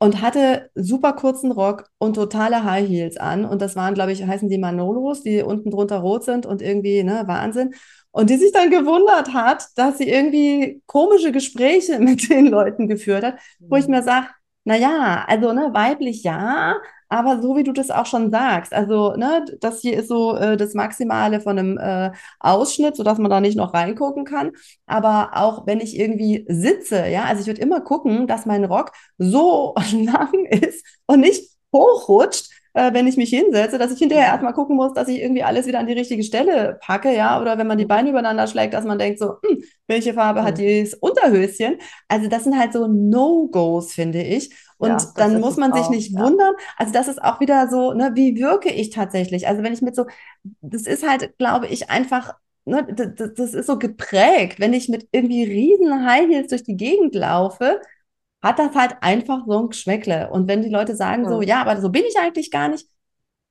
Und 0.00 0.22
hatte 0.22 0.70
super 0.76 1.12
kurzen 1.14 1.50
Rock 1.50 1.90
und 1.98 2.14
totale 2.14 2.62
High 2.62 2.88
Heels 2.88 3.16
an. 3.16 3.44
Und 3.44 3.60
das 3.60 3.74
waren, 3.74 3.94
glaube 3.94 4.12
ich, 4.12 4.24
heißen 4.24 4.48
die 4.48 4.58
Manolos, 4.58 5.22
die 5.22 5.42
unten 5.42 5.70
drunter 5.70 5.98
rot 5.98 6.22
sind 6.24 6.46
und 6.46 6.62
irgendwie, 6.62 7.02
ne, 7.02 7.24
Wahnsinn. 7.26 7.74
Und 8.12 8.30
die 8.30 8.36
sich 8.36 8.52
dann 8.52 8.70
gewundert 8.70 9.34
hat, 9.34 9.66
dass 9.76 9.98
sie 9.98 10.08
irgendwie 10.08 10.82
komische 10.86 11.32
Gespräche 11.32 11.98
mit 12.00 12.30
den 12.30 12.46
Leuten 12.46 12.88
geführt 12.88 13.24
hat, 13.24 13.38
wo 13.58 13.76
ich 13.76 13.86
mhm. 13.86 13.94
mir 13.94 14.02
sage, 14.02 14.28
na 14.64 14.76
ja, 14.76 15.24
also 15.26 15.52
ne, 15.52 15.70
weiblich 15.72 16.22
ja, 16.22 16.76
aber 17.08 17.40
so 17.40 17.56
wie 17.56 17.64
du 17.64 17.72
das 17.72 17.90
auch 17.90 18.06
schon 18.06 18.30
sagst, 18.30 18.72
also 18.74 19.14
ne, 19.16 19.44
das 19.60 19.80
hier 19.80 19.98
ist 19.98 20.08
so 20.08 20.36
äh, 20.36 20.56
das 20.56 20.74
Maximale 20.74 21.40
von 21.40 21.58
einem 21.58 21.78
äh, 21.78 22.12
Ausschnitt, 22.40 22.96
sodass 22.96 23.18
man 23.18 23.30
da 23.30 23.40
nicht 23.40 23.56
noch 23.56 23.74
reingucken 23.74 24.24
kann. 24.24 24.52
Aber 24.86 25.30
auch 25.34 25.66
wenn 25.66 25.80
ich 25.80 25.98
irgendwie 25.98 26.44
sitze, 26.48 27.06
ja, 27.08 27.24
also 27.24 27.40
ich 27.40 27.46
würde 27.46 27.60
immer 27.60 27.80
gucken, 27.80 28.26
dass 28.26 28.46
mein 28.46 28.64
Rock 28.64 28.92
so 29.18 29.74
lang 29.92 30.44
ist 30.46 30.84
und 31.06 31.20
nicht 31.20 31.50
hochrutscht, 31.72 32.50
äh, 32.78 32.94
wenn 32.94 33.08
ich 33.08 33.16
mich 33.16 33.30
hinsetze, 33.30 33.76
dass 33.76 33.92
ich 33.92 33.98
hinterher 33.98 34.26
erstmal 34.26 34.52
gucken 34.52 34.76
muss, 34.76 34.92
dass 34.92 35.08
ich 35.08 35.20
irgendwie 35.20 35.42
alles 35.42 35.66
wieder 35.66 35.80
an 35.80 35.88
die 35.88 35.94
richtige 35.94 36.22
Stelle 36.22 36.78
packe, 36.80 37.12
ja, 37.12 37.40
oder 37.40 37.58
wenn 37.58 37.66
man 37.66 37.76
die 37.76 37.84
mhm. 37.84 37.88
Beine 37.88 38.10
übereinander 38.10 38.46
schlägt, 38.46 38.72
dass 38.72 38.84
man 38.84 39.00
denkt 39.00 39.18
so, 39.18 39.34
hm, 39.44 39.64
welche 39.88 40.14
Farbe 40.14 40.44
hat 40.44 40.58
dieses 40.58 40.94
Unterhöschen? 40.94 41.78
Also 42.06 42.28
das 42.28 42.44
sind 42.44 42.56
halt 42.56 42.72
so 42.72 42.86
No-Gos, 42.86 43.92
finde 43.92 44.22
ich. 44.22 44.54
Und 44.78 44.90
ja, 44.90 44.98
dann 45.16 45.40
muss 45.40 45.56
man 45.56 45.72
sich 45.72 45.86
auch, 45.86 45.90
nicht 45.90 46.12
ja. 46.12 46.20
wundern. 46.20 46.54
Also 46.76 46.92
das 46.92 47.08
ist 47.08 47.20
auch 47.20 47.40
wieder 47.40 47.68
so, 47.68 47.94
ne, 47.94 48.12
wie 48.14 48.36
wirke 48.36 48.70
ich 48.70 48.90
tatsächlich? 48.90 49.48
Also 49.48 49.64
wenn 49.64 49.72
ich 49.72 49.82
mit 49.82 49.96
so, 49.96 50.06
das 50.60 50.82
ist 50.82 51.08
halt, 51.08 51.36
glaube 51.38 51.66
ich, 51.66 51.90
einfach 51.90 52.34
Ne, 52.64 52.86
das, 52.86 53.32
das, 53.34 53.54
ist 53.54 53.66
so 53.66 53.78
geprägt. 53.78 54.60
Wenn 54.60 54.74
ich 54.74 54.90
mit 54.90 55.08
irgendwie 55.10 55.42
riesen 55.42 56.04
High 56.04 56.28
Heels 56.28 56.48
durch 56.48 56.64
die 56.64 56.76
Gegend 56.76 57.14
laufe, 57.14 57.80
hat 58.42 58.58
das 58.58 58.74
halt 58.74 58.96
einfach 59.00 59.40
so 59.46 59.58
ein 59.58 59.68
Geschmäckle. 59.68 60.30
Und 60.30 60.48
wenn 60.48 60.62
die 60.62 60.68
Leute 60.68 60.94
sagen 60.94 61.22
mhm. 61.22 61.28
so, 61.28 61.42
ja, 61.42 61.60
aber 61.60 61.80
so 61.80 61.90
bin 61.90 62.04
ich 62.08 62.18
eigentlich 62.18 62.50
gar 62.50 62.68
nicht, 62.68 62.86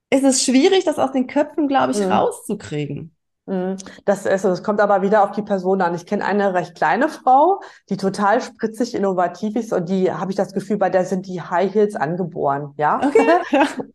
ist 0.09 0.23
es 0.23 0.43
schwierig, 0.43 0.85
das 0.85 0.99
aus 0.99 1.11
den 1.11 1.27
Köpfen, 1.27 1.67
glaube 1.67 1.91
ich, 1.91 1.99
mhm. 1.99 2.11
rauszukriegen. 2.11 3.13
Mhm. 3.45 3.77
Das 4.05 4.25
ist, 4.25 4.43
es 4.43 4.63
kommt 4.63 4.79
aber 4.79 5.01
wieder 5.01 5.23
auf 5.23 5.31
die 5.31 5.41
Person 5.41 5.81
an. 5.81 5.95
Ich 5.95 6.05
kenne 6.05 6.25
eine 6.25 6.53
recht 6.53 6.75
kleine 6.75 7.09
Frau, 7.09 7.61
die 7.89 7.97
total 7.97 8.41
spritzig 8.41 8.93
innovativ 8.93 9.55
ist 9.55 9.73
und 9.73 9.89
die 9.89 10.11
habe 10.11 10.31
ich 10.31 10.37
das 10.37 10.53
Gefühl, 10.53 10.77
bei 10.77 10.89
der 10.89 11.05
sind 11.05 11.27
die 11.27 11.41
High 11.41 11.73
Heels 11.73 11.95
angeboren, 11.95 12.73
ja? 12.77 12.99
Okay. 13.03 13.27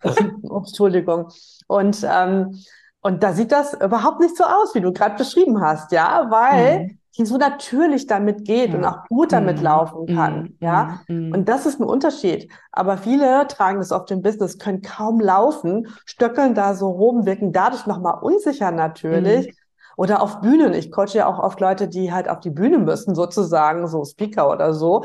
Entschuldigung. 0.43 1.29
Und 1.67 2.07
ähm, 2.09 2.63
und 3.05 3.25
da 3.25 3.33
sieht 3.33 3.51
das 3.51 3.75
überhaupt 3.75 4.21
nicht 4.21 4.37
so 4.37 4.45
aus, 4.45 4.77
wie 4.77 4.81
du 4.81 4.93
gerade 4.93 5.17
beschrieben 5.17 5.61
hast, 5.61 5.91
ja, 5.91 6.27
weil 6.31 6.85
mhm 6.85 6.99
die 7.19 7.27
so 7.27 7.37
natürlich 7.37 8.07
damit 8.07 8.45
geht 8.45 8.71
ja. 8.71 8.79
und 8.79 8.85
auch 8.85 9.05
gut 9.09 9.33
damit 9.33 9.59
mhm. 9.59 9.65
laufen 9.65 10.07
kann. 10.07 10.43
Mhm. 10.43 10.57
Ja. 10.61 11.01
Mhm. 11.09 11.33
Und 11.33 11.49
das 11.49 11.67
ist 11.67 11.81
ein 11.81 11.85
Unterschied. 11.85 12.51
Aber 12.71 12.97
viele 12.97 13.47
tragen 13.49 13.79
das 13.79 13.93
auf 13.93 14.07
dem 14.07 14.23
Business, 14.23 14.59
können 14.59 14.81
kaum 14.83 15.21
laufen, 15.21 15.89
stöckeln 16.07 16.55
da 16.55 16.75
so 16.75 16.91
rum, 16.91 17.27
wirken 17.27 17.53
dadurch 17.53 17.87
nochmal 17.87 18.19
unsicher 18.23 18.71
natürlich. 18.71 19.49
Mhm. 19.49 19.53
Oder 19.97 20.23
auf 20.23 20.41
Bühnen. 20.41 20.73
Ich 20.73 20.91
coache 20.91 21.19
ja 21.19 21.27
auch 21.27 21.39
oft 21.39 21.61
Leute, 21.61 21.87
die 21.87 22.13
halt 22.13 22.29
auf 22.29 22.41
die 22.41 22.51
Bühne 22.51 22.79
müssen, 22.79 23.15
sozusagen, 23.15 23.87
so 23.89 24.05
Speaker 24.05 24.51
oder 24.51 24.73
so. 24.73 25.05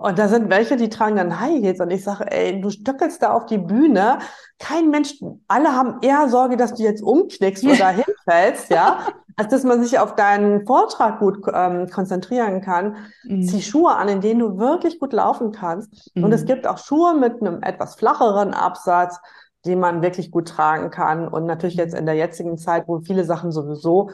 Und 0.00 0.18
da 0.18 0.28
sind 0.28 0.48
welche, 0.48 0.78
die 0.78 0.88
tragen 0.88 1.16
dann 1.16 1.40
High 1.40 1.62
Heels 1.62 1.78
und 1.78 1.90
ich 1.90 2.02
sage, 2.02 2.24
ey, 2.30 2.58
du 2.58 2.70
stöckelst 2.70 3.22
da 3.22 3.34
auf 3.34 3.44
die 3.44 3.58
Bühne. 3.58 4.18
Kein 4.58 4.88
Mensch, 4.88 5.20
alle 5.46 5.76
haben 5.76 5.98
eher 6.00 6.26
Sorge, 6.30 6.56
dass 6.56 6.72
du 6.72 6.82
jetzt 6.82 7.02
umknickst 7.02 7.64
oder 7.64 7.88
hinfällst, 7.90 8.70
ja, 8.70 9.08
als 9.36 9.48
dass 9.48 9.62
man 9.62 9.82
sich 9.82 9.98
auf 9.98 10.14
deinen 10.14 10.64
Vortrag 10.64 11.18
gut 11.18 11.46
ähm, 11.52 11.86
konzentrieren 11.90 12.62
kann. 12.62 12.96
Mhm. 13.24 13.42
Zieh 13.42 13.60
Schuhe 13.60 13.94
an, 13.94 14.08
in 14.08 14.22
denen 14.22 14.40
du 14.40 14.56
wirklich 14.56 14.98
gut 14.98 15.12
laufen 15.12 15.52
kannst. 15.52 16.10
Mhm. 16.14 16.24
Und 16.24 16.32
es 16.32 16.44
mhm. 16.44 16.46
gibt 16.46 16.66
auch 16.66 16.78
Schuhe 16.78 17.12
mit 17.12 17.42
einem 17.42 17.62
etwas 17.62 17.96
flacheren 17.96 18.54
Absatz, 18.54 19.20
die 19.66 19.76
man 19.76 20.00
wirklich 20.00 20.30
gut 20.30 20.48
tragen 20.48 20.90
kann. 20.90 21.28
Und 21.28 21.44
natürlich 21.44 21.76
jetzt 21.76 21.94
in 21.94 22.06
der 22.06 22.14
jetzigen 22.14 22.56
Zeit, 22.56 22.84
wo 22.88 23.00
viele 23.00 23.24
Sachen 23.24 23.52
sowieso 23.52 24.08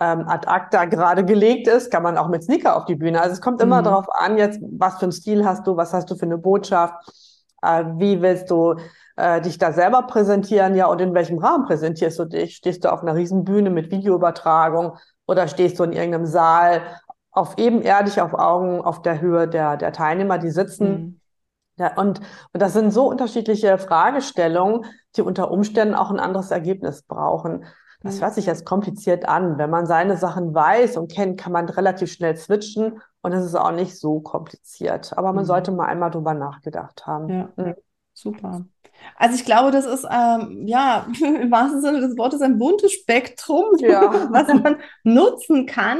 ähm, 0.00 0.28
ad 0.28 0.46
acta 0.46 0.84
gerade 0.84 1.24
gelegt 1.24 1.68
ist, 1.68 1.90
kann 1.90 2.02
man 2.02 2.18
auch 2.18 2.28
mit 2.28 2.44
Sneaker 2.44 2.76
auf 2.76 2.84
die 2.84 2.96
Bühne. 2.96 3.20
Also 3.20 3.32
es 3.32 3.40
kommt 3.40 3.62
immer 3.62 3.80
mhm. 3.80 3.84
darauf 3.84 4.06
an, 4.12 4.36
jetzt, 4.36 4.60
was 4.62 4.96
für 4.98 5.04
einen 5.04 5.12
Stil 5.12 5.44
hast 5.44 5.66
du, 5.66 5.76
was 5.76 5.92
hast 5.92 6.10
du 6.10 6.16
für 6.16 6.26
eine 6.26 6.38
Botschaft, 6.38 6.94
äh, 7.62 7.84
wie 7.96 8.20
willst 8.20 8.50
du 8.50 8.74
äh, 9.16 9.40
dich 9.40 9.58
da 9.58 9.72
selber 9.72 10.02
präsentieren, 10.02 10.74
ja, 10.74 10.86
und 10.86 11.00
in 11.00 11.14
welchem 11.14 11.38
Rahmen 11.38 11.64
präsentierst 11.64 12.18
du 12.18 12.26
dich? 12.26 12.56
Stehst 12.56 12.84
du 12.84 12.92
auf 12.92 13.02
einer 13.02 13.14
riesen 13.14 13.44
Bühne 13.44 13.70
mit 13.70 13.90
Videoübertragung 13.90 14.98
oder 15.26 15.48
stehst 15.48 15.78
du 15.78 15.84
in 15.84 15.92
irgendeinem 15.92 16.26
Saal 16.26 16.82
auf 17.30 17.56
ebenerdig, 17.58 18.20
auf 18.20 18.34
Augen, 18.34 18.80
auf 18.82 19.02
der 19.02 19.20
Höhe 19.20 19.48
der, 19.48 19.76
der 19.76 19.92
Teilnehmer, 19.92 20.38
die 20.38 20.50
sitzen? 20.50 20.88
Mhm. 20.88 21.20
Ja, 21.78 21.94
und, 21.96 22.20
und 22.52 22.62
das 22.62 22.72
sind 22.72 22.90
so 22.90 23.08
unterschiedliche 23.08 23.76
Fragestellungen, 23.76 24.86
die 25.16 25.22
unter 25.22 25.50
Umständen 25.50 25.94
auch 25.94 26.10
ein 26.10 26.20
anderes 26.20 26.50
Ergebnis 26.50 27.02
brauchen. 27.02 27.66
Das 28.06 28.20
hört 28.20 28.34
sich 28.34 28.46
jetzt 28.46 28.64
kompliziert 28.64 29.28
an. 29.28 29.58
Wenn 29.58 29.70
man 29.70 29.86
seine 29.86 30.16
Sachen 30.16 30.54
weiß 30.54 30.96
und 30.96 31.10
kennt, 31.10 31.38
kann 31.38 31.52
man 31.52 31.68
relativ 31.68 32.10
schnell 32.10 32.36
switchen 32.36 33.00
und 33.22 33.32
es 33.32 33.44
ist 33.44 33.54
auch 33.54 33.72
nicht 33.72 33.98
so 33.98 34.20
kompliziert. 34.20 35.16
Aber 35.16 35.32
man 35.32 35.44
mhm. 35.44 35.48
sollte 35.48 35.72
mal 35.72 35.86
einmal 35.86 36.10
drüber 36.10 36.34
nachgedacht 36.34 37.06
haben. 37.06 37.28
Ja, 37.28 37.48
mhm. 37.56 37.74
super. 38.12 38.64
Also 39.16 39.36
ich 39.36 39.44
glaube, 39.44 39.70
das 39.70 39.84
ist 39.84 40.06
ähm, 40.10 40.66
ja 40.66 41.06
im 41.20 41.50
wahrsten 41.50 41.82
Sinne 41.82 42.00
des 42.00 42.16
Wortes 42.16 42.40
ein 42.40 42.58
buntes 42.58 42.92
Spektrum, 42.92 43.64
ja. 43.78 44.28
was 44.30 44.48
man 44.48 44.76
nutzen 45.04 45.66
kann. 45.66 45.98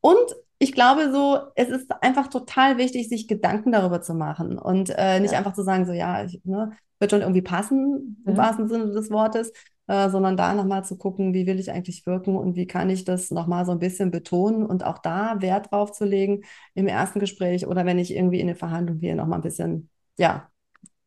Und 0.00 0.34
ich 0.58 0.72
glaube 0.72 1.10
so, 1.10 1.38
es 1.54 1.68
ist 1.68 1.90
einfach 2.02 2.28
total 2.28 2.78
wichtig, 2.78 3.08
sich 3.08 3.28
Gedanken 3.28 3.72
darüber 3.72 4.02
zu 4.02 4.14
machen 4.14 4.58
und 4.58 4.92
äh, 4.96 5.18
nicht 5.20 5.32
ja. 5.32 5.38
einfach 5.38 5.54
zu 5.54 5.62
sagen, 5.62 5.86
so 5.86 5.92
ja, 5.92 6.22
ich, 6.24 6.40
ne, 6.44 6.72
wird 6.98 7.10
schon 7.10 7.22
irgendwie 7.22 7.42
passen, 7.42 8.22
im 8.26 8.34
mhm. 8.34 8.36
wahrsten 8.36 8.68
Sinne 8.68 8.92
des 8.92 9.10
Wortes, 9.10 9.52
äh, 9.86 10.08
sondern 10.10 10.36
da 10.36 10.54
nochmal 10.54 10.84
zu 10.84 10.96
gucken, 10.96 11.34
wie 11.34 11.46
will 11.46 11.58
ich 11.58 11.70
eigentlich 11.70 12.06
wirken 12.06 12.36
und 12.36 12.56
wie 12.56 12.66
kann 12.66 12.90
ich 12.90 13.04
das 13.04 13.30
nochmal 13.30 13.64
so 13.66 13.72
ein 13.72 13.78
bisschen 13.78 14.10
betonen 14.10 14.64
und 14.64 14.84
auch 14.84 14.98
da 14.98 15.40
Wert 15.40 15.70
drauf 15.70 15.92
zu 15.92 16.04
legen 16.04 16.42
im 16.74 16.86
ersten 16.86 17.20
Gespräch 17.20 17.66
oder 17.66 17.84
wenn 17.86 17.98
ich 17.98 18.14
irgendwie 18.14 18.40
in 18.40 18.48
eine 18.48 18.56
Verhandlung 18.56 18.98
gehe, 18.98 19.16
nochmal 19.16 19.38
ein 19.38 19.42
bisschen, 19.42 19.90
ja, 20.18 20.48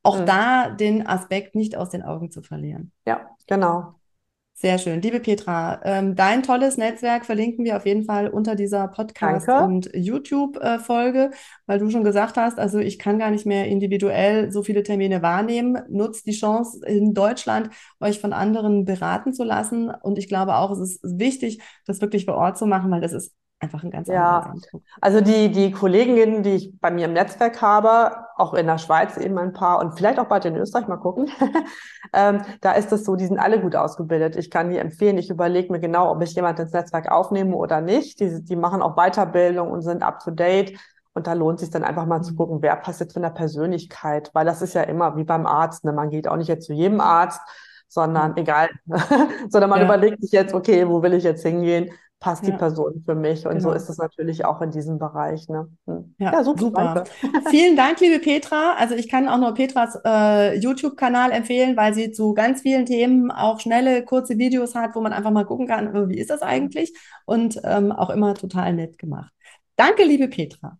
auch 0.04 0.20
mhm. 0.20 0.26
da 0.26 0.70
den 0.70 1.08
Aspekt 1.08 1.56
nicht 1.56 1.76
aus 1.76 1.90
den 1.90 2.04
Augen 2.04 2.30
zu 2.30 2.42
verlieren. 2.42 2.92
Ja, 3.06 3.30
genau. 3.48 3.96
Sehr 4.56 4.78
schön. 4.78 5.02
Liebe 5.02 5.20
Petra, 5.20 5.82
ähm, 5.84 6.16
dein 6.16 6.44
tolles 6.44 6.78
Netzwerk 6.78 7.26
verlinken 7.26 7.66
wir 7.66 7.76
auf 7.76 7.86
jeden 7.86 8.06
Fall 8.06 8.30
unter 8.30 8.56
dieser 8.56 8.88
Podcast- 8.88 9.48
Danke. 9.48 9.66
und 9.66 9.90
YouTube-Folge, 9.94 11.32
weil 11.66 11.80
du 11.80 11.90
schon 11.90 12.04
gesagt 12.04 12.38
hast, 12.38 12.60
also 12.60 12.78
ich 12.80 12.98
kann 13.00 13.20
gar 13.20 13.32
nicht 13.32 13.46
mehr 13.46 13.68
individuell 13.68 14.52
so 14.52 14.64
viele 14.64 14.84
Termine 14.84 15.22
wahrnehmen. 15.22 15.80
Nutzt 15.90 16.28
die 16.28 16.32
Chance 16.34 16.86
in 16.86 17.14
Deutschland, 17.14 17.72
euch 18.00 18.20
von 18.20 18.32
anderen 18.32 18.86
beraten 18.86 19.34
zu 19.34 19.44
lassen. 19.44 19.90
Und 19.90 20.18
ich 20.18 20.30
glaube 20.30 20.56
auch, 20.56 20.72
es 20.72 20.80
ist 20.80 21.00
wichtig, 21.04 21.60
das 21.86 22.00
wirklich 22.00 22.26
vor 22.26 22.36
Ort 22.36 22.58
zu 22.58 22.66
machen, 22.66 22.90
weil 22.92 23.02
das 23.02 23.12
ist 23.14 23.34
einfach 23.64 23.84
ein 23.84 23.92
ganz 23.92 24.08
ja. 24.08 24.40
anderer 24.40 24.82
Also 25.02 25.22
die, 25.22 25.52
die 25.52 25.72
Kolleginnen, 25.72 26.44
die 26.44 26.52
ich 26.52 26.80
bei 26.80 26.92
mir 26.92 27.06
im 27.06 27.14
Netzwerk 27.14 27.62
habe, 27.62 28.16
auch 28.36 28.54
in 28.54 28.68
der 28.68 28.78
Schweiz 28.78 29.18
eben 29.18 29.38
ein 29.38 29.54
paar 29.54 29.80
und 29.80 29.94
vielleicht 29.94 30.20
auch 30.20 30.28
bald 30.28 30.46
in 30.46 30.56
Österreich, 30.56 30.88
mal 30.88 30.98
gucken, 30.98 31.30
ähm, 32.14 32.42
da 32.62 32.74
ist 32.74 32.92
es 32.92 33.06
so, 33.06 33.16
die 33.16 33.26
sind 33.26 33.40
alle 33.40 33.62
gut 33.62 33.76
ausgebildet. 33.76 34.36
Ich 34.36 34.52
kann 34.52 34.70
die 34.70 34.78
empfehlen. 34.78 35.18
Ich 35.18 35.30
überlege 35.30 35.72
mir 35.72 35.80
genau, 35.80 36.12
ob 36.12 36.22
ich 36.22 36.36
jemand 36.36 36.60
ins 36.60 36.74
Netzwerk 36.74 37.10
aufnehme 37.10 37.56
oder 37.56 37.82
nicht. 37.82 38.20
Die, 38.20 38.44
die 38.44 38.56
machen 38.56 38.82
auch 38.82 38.96
Weiterbildung 38.96 39.72
und 39.72 39.82
sind 39.82 40.04
up 40.04 40.20
to 40.20 40.32
date. 40.32 40.78
Und 41.14 41.28
da 41.28 41.34
lohnt 41.34 41.60
sich 41.60 41.70
dann 41.70 41.84
einfach 41.84 42.06
mal 42.06 42.22
zu 42.22 42.34
mhm. 42.34 42.38
gucken, 42.38 42.62
wer 42.62 42.76
passt 42.76 43.00
jetzt 43.00 43.14
von 43.14 43.22
der 43.22 43.30
Persönlichkeit, 43.30 44.32
weil 44.34 44.46
das 44.46 44.62
ist 44.62 44.74
ja 44.74 44.82
immer 44.82 45.16
wie 45.16 45.24
beim 45.24 45.46
Arzt. 45.46 45.86
Ne? 45.86 45.94
Man 45.94 46.10
geht 46.10 46.28
auch 46.28 46.38
nicht 46.38 46.48
jetzt 46.48 46.66
zu 46.66 46.74
jedem 46.74 47.00
Arzt, 47.00 47.40
sondern 47.88 48.32
mhm. 48.32 48.38
egal, 48.38 48.70
sondern 49.50 49.70
man 49.70 49.80
ja. 49.80 49.86
überlegt 49.86 50.22
sich 50.22 50.32
jetzt, 50.32 50.54
okay, 50.54 50.88
wo 50.88 51.04
will 51.04 51.14
ich 51.14 51.24
jetzt 51.24 51.44
hingehen? 51.44 51.92
Passt 52.24 52.46
ja. 52.46 52.52
die 52.52 52.58
Person 52.58 53.04
für 53.06 53.16
mich. 53.16 53.46
Und 53.46 53.58
genau. 53.58 53.70
so 53.70 53.72
ist 53.74 53.90
es 53.90 53.98
natürlich 53.98 54.46
auch 54.46 54.62
in 54.62 54.72
diesem 54.72 54.98
Bereich. 54.98 55.50
Ne? 55.50 55.68
Hm. 55.86 56.16
Ja, 56.20 56.32
ja, 56.32 56.44
super. 56.44 56.64
super. 56.64 57.04
Vielen 57.50 57.76
Dank, 57.76 58.00
liebe 58.00 58.20
Petra. 58.20 58.76
Also 58.80 58.96
ich 58.96 59.10
kann 59.10 59.28
auch 59.28 59.38
nur 59.38 59.54
Petras 59.54 60.00
äh, 60.06 60.58
YouTube-Kanal 60.58 61.34
empfehlen, 61.34 61.76
weil 61.76 61.94
sie 61.94 62.12
zu 62.12 62.34
ganz 62.34 62.62
vielen 62.62 62.86
Themen 62.86 63.30
auch 63.30 63.60
schnelle, 63.60 64.06
kurze 64.06 64.38
Videos 64.38 64.74
hat, 64.74 64.96
wo 64.96 65.02
man 65.02 65.12
einfach 65.12 65.32
mal 65.32 65.46
gucken 65.46 65.68
kann, 65.68 65.94
äh, 65.94 66.08
wie 66.08 66.18
ist 66.18 66.30
das 66.30 66.42
eigentlich? 66.42 66.98
Und 67.26 67.60
ähm, 67.66 67.92
auch 67.92 68.10
immer 68.10 68.36
total 68.36 68.72
nett 68.74 68.98
gemacht. 68.98 69.34
Danke, 69.76 70.06
liebe 70.06 70.30
Petra. 70.30 70.78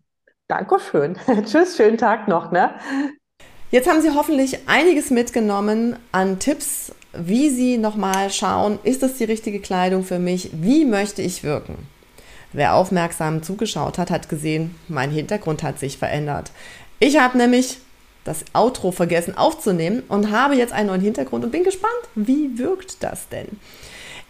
Dankeschön. 0.48 1.18
Tschüss, 1.44 1.76
schönen 1.76 1.98
Tag 1.98 2.26
noch. 2.26 2.52
Ne? 2.52 2.70
Jetzt 3.70 3.88
haben 3.88 4.02
Sie 4.02 4.10
hoffentlich 4.10 4.58
einiges 4.66 5.10
mitgenommen 5.10 5.96
an 6.12 6.38
Tipps 6.38 6.92
wie 7.16 7.48
Sie 7.50 7.78
nochmal 7.78 8.30
schauen, 8.30 8.78
ist 8.82 9.02
das 9.02 9.14
die 9.14 9.24
richtige 9.24 9.60
Kleidung 9.60 10.04
für 10.04 10.18
mich? 10.18 10.50
Wie 10.52 10.84
möchte 10.84 11.22
ich 11.22 11.44
wirken? 11.44 11.86
Wer 12.52 12.74
aufmerksam 12.74 13.42
zugeschaut 13.42 13.98
hat, 13.98 14.10
hat 14.10 14.28
gesehen, 14.28 14.74
mein 14.88 15.10
Hintergrund 15.10 15.62
hat 15.62 15.78
sich 15.78 15.98
verändert. 15.98 16.50
Ich 16.98 17.18
habe 17.18 17.38
nämlich 17.38 17.78
das 18.24 18.44
Outro 18.52 18.90
vergessen 18.90 19.36
aufzunehmen 19.36 20.02
und 20.08 20.30
habe 20.30 20.54
jetzt 20.54 20.72
einen 20.72 20.88
neuen 20.88 21.00
Hintergrund 21.00 21.44
und 21.44 21.50
bin 21.50 21.64
gespannt, 21.64 21.92
wie 22.14 22.58
wirkt 22.58 23.02
das 23.02 23.28
denn? 23.28 23.48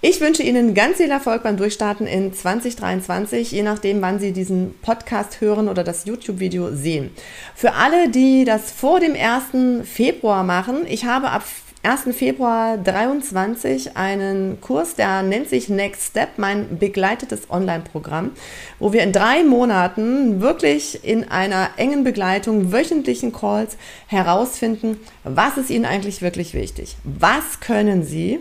Ich 0.07 0.21
wünsche 0.21 0.43
Ihnen 0.43 0.75
ganz 0.75 0.99
viel 0.99 1.11
Erfolg 1.11 1.45
beim 1.45 1.57
Durchstarten 1.57 2.07
in 2.07 2.35
2023, 2.35 3.53
je 3.53 3.63
nachdem, 3.63 4.03
wann 4.03 4.19
Sie 4.19 4.33
diesen 4.33 4.75
Podcast 4.83 5.41
hören 5.41 5.67
oder 5.67 5.83
das 5.83 6.05
YouTube-Video 6.05 6.73
sehen. 6.75 7.09
Für 7.55 7.73
alle, 7.73 8.11
die 8.11 8.45
das 8.45 8.71
vor 8.71 9.01
dem 9.01 9.15
1. 9.15 9.89
Februar 9.89 10.45
machen, 10.45 10.85
ich 10.87 11.07
habe 11.07 11.31
ab 11.31 11.45
1. 11.85 12.15
Februar 12.15 12.77
23 12.77 13.97
einen 13.97 14.61
Kurs, 14.61 14.95
der 14.95 15.23
nennt 15.23 15.49
sich 15.49 15.71
Next 15.71 16.11
Step, 16.11 16.37
mein 16.37 16.79
begleitetes 16.79 17.49
Online-Programm, 17.49 18.33
wo 18.79 18.93
wir 18.93 19.03
in 19.05 19.13
drei 19.13 19.43
Monaten 19.43 20.43
wirklich 20.43 21.03
in 21.03 21.31
einer 21.31 21.71
engen 21.79 22.05
Begleitung, 22.05 22.73
wöchentlichen 22.73 23.33
Calls 23.33 23.79
herausfinden, 24.09 25.01
was 25.25 25.57
ist 25.57 25.71
Ihnen 25.71 25.87
eigentlich 25.87 26.21
wirklich 26.21 26.53
wichtig? 26.53 26.97
Was 27.05 27.61
können 27.61 28.05
Sie? 28.05 28.41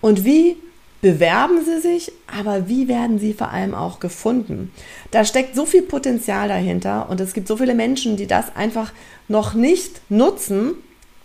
Und 0.00 0.24
wie 0.24 0.56
bewerben 1.00 1.64
Sie 1.64 1.80
sich, 1.80 2.12
aber 2.26 2.68
wie 2.68 2.88
werden 2.88 3.18
Sie 3.18 3.32
vor 3.32 3.50
allem 3.50 3.74
auch 3.74 4.00
gefunden? 4.00 4.72
Da 5.10 5.24
steckt 5.24 5.54
so 5.54 5.66
viel 5.66 5.82
Potenzial 5.82 6.48
dahinter 6.48 7.08
und 7.08 7.20
es 7.20 7.34
gibt 7.34 7.48
so 7.48 7.56
viele 7.56 7.74
Menschen, 7.74 8.16
die 8.16 8.26
das 8.26 8.54
einfach 8.54 8.92
noch 9.28 9.54
nicht 9.54 10.00
nutzen 10.10 10.74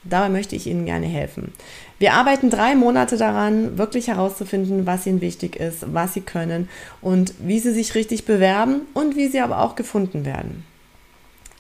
Dabei 0.08 0.30
möchte 0.30 0.56
ich 0.56 0.68
Ihnen 0.68 0.86
gerne 0.86 1.08
helfen. 1.08 1.52
Wir 1.98 2.14
arbeiten 2.14 2.50
drei 2.52 2.76
Monate 2.76 3.18
daran, 3.18 3.78
wirklich 3.78 4.08
herauszufinden, 4.08 4.86
was 4.86 5.08
Ihnen 5.08 5.22
wichtig 5.22 5.56
ist, 5.56 5.94
was 5.94 6.14
Sie 6.14 6.22
können 6.22 6.70
und 7.02 7.34
wie 7.40 7.60
Sie 7.60 7.74
sich 7.74 7.96
richtig 7.96 8.26
bewerben 8.26 8.82
und 8.94 9.16
wie 9.16 9.28
Sie 9.28 9.40
aber 9.40 9.62
auch 9.62 9.76
gefunden 9.76 10.24
werden. 10.24 10.64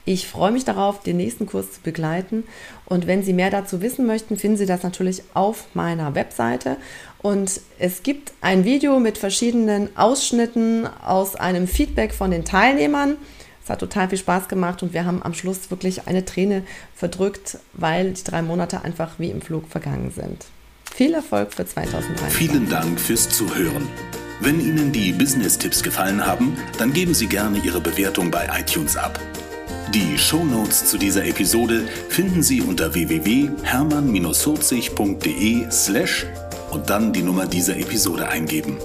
Ich 0.07 0.27
freue 0.27 0.51
mich 0.51 0.63
darauf, 0.65 1.01
den 1.01 1.17
nächsten 1.17 1.47
Kurs 1.47 1.71
zu 1.71 1.81
begleiten. 1.81 2.43
Und 2.85 3.07
wenn 3.07 3.23
Sie 3.23 3.33
mehr 3.33 3.49
dazu 3.49 3.81
wissen 3.81 4.05
möchten, 4.05 4.37
finden 4.37 4.57
Sie 4.57 4.67
das 4.67 4.83
natürlich 4.83 5.23
auf 5.33 5.65
meiner 5.73 6.13
Webseite. 6.13 6.77
Und 7.25 7.59
es 7.79 8.03
gibt 8.03 8.33
ein 8.41 8.65
Video 8.65 8.99
mit 8.99 9.17
verschiedenen 9.17 9.89
Ausschnitten 9.97 10.87
aus 11.03 11.35
einem 11.35 11.67
Feedback 11.67 12.13
von 12.13 12.29
den 12.29 12.45
Teilnehmern. 12.45 13.17
Es 13.63 13.71
hat 13.71 13.79
total 13.79 14.09
viel 14.09 14.19
Spaß 14.19 14.47
gemacht 14.47 14.83
und 14.83 14.93
wir 14.93 15.05
haben 15.05 15.23
am 15.23 15.33
Schluss 15.33 15.71
wirklich 15.71 16.07
eine 16.07 16.23
Träne 16.23 16.61
verdrückt, 16.93 17.57
weil 17.73 18.11
die 18.11 18.23
drei 18.23 18.43
Monate 18.43 18.83
einfach 18.83 19.17
wie 19.17 19.31
im 19.31 19.41
Flug 19.41 19.67
vergangen 19.67 20.11
sind. 20.15 20.45
Viel 20.93 21.15
Erfolg 21.15 21.51
für 21.51 21.65
2023. 21.65 22.37
Vielen 22.37 22.69
Dank 22.69 22.99
fürs 22.99 23.27
Zuhören. 23.27 23.87
Wenn 24.39 24.59
Ihnen 24.59 24.91
die 24.91 25.11
Business-Tipps 25.11 25.81
gefallen 25.81 26.23
haben, 26.23 26.55
dann 26.77 26.93
geben 26.93 27.15
Sie 27.15 27.25
gerne 27.25 27.57
Ihre 27.57 27.81
Bewertung 27.81 28.29
bei 28.29 28.47
iTunes 28.55 28.97
ab. 28.97 29.19
Die 29.95 30.15
Show 30.19 30.43
Notes 30.43 30.85
zu 30.85 30.99
dieser 30.99 31.25
Episode 31.25 31.87
finden 32.07 32.43
Sie 32.43 32.61
unter 32.61 32.93
www.hermann-40.de 32.93 35.71
slash 35.71 36.27
und 36.75 36.89
dann 36.89 37.13
die 37.13 37.23
Nummer 37.23 37.47
dieser 37.47 37.77
Episode 37.77 38.27
eingeben. 38.27 38.77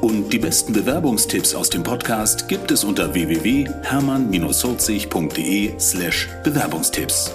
Und 0.00 0.32
die 0.32 0.40
besten 0.40 0.72
Bewerbungstipps 0.72 1.54
aus 1.54 1.70
dem 1.70 1.84
Podcast 1.84 2.48
gibt 2.48 2.72
es 2.72 2.82
unter 2.84 3.14
www.hermann-holzig.de 3.14 5.72
Bewerbungstipps. 6.42 7.30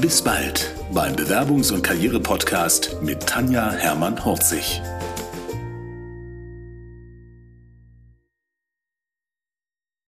Bis 0.00 0.22
bald 0.22 0.72
beim 0.92 1.14
Bewerbungs- 1.14 1.72
und 1.72 1.82
Karriere-Podcast 1.82 2.98
mit 3.02 3.26
Tanja 3.26 3.72
Hermann-Horzig. 3.72 4.80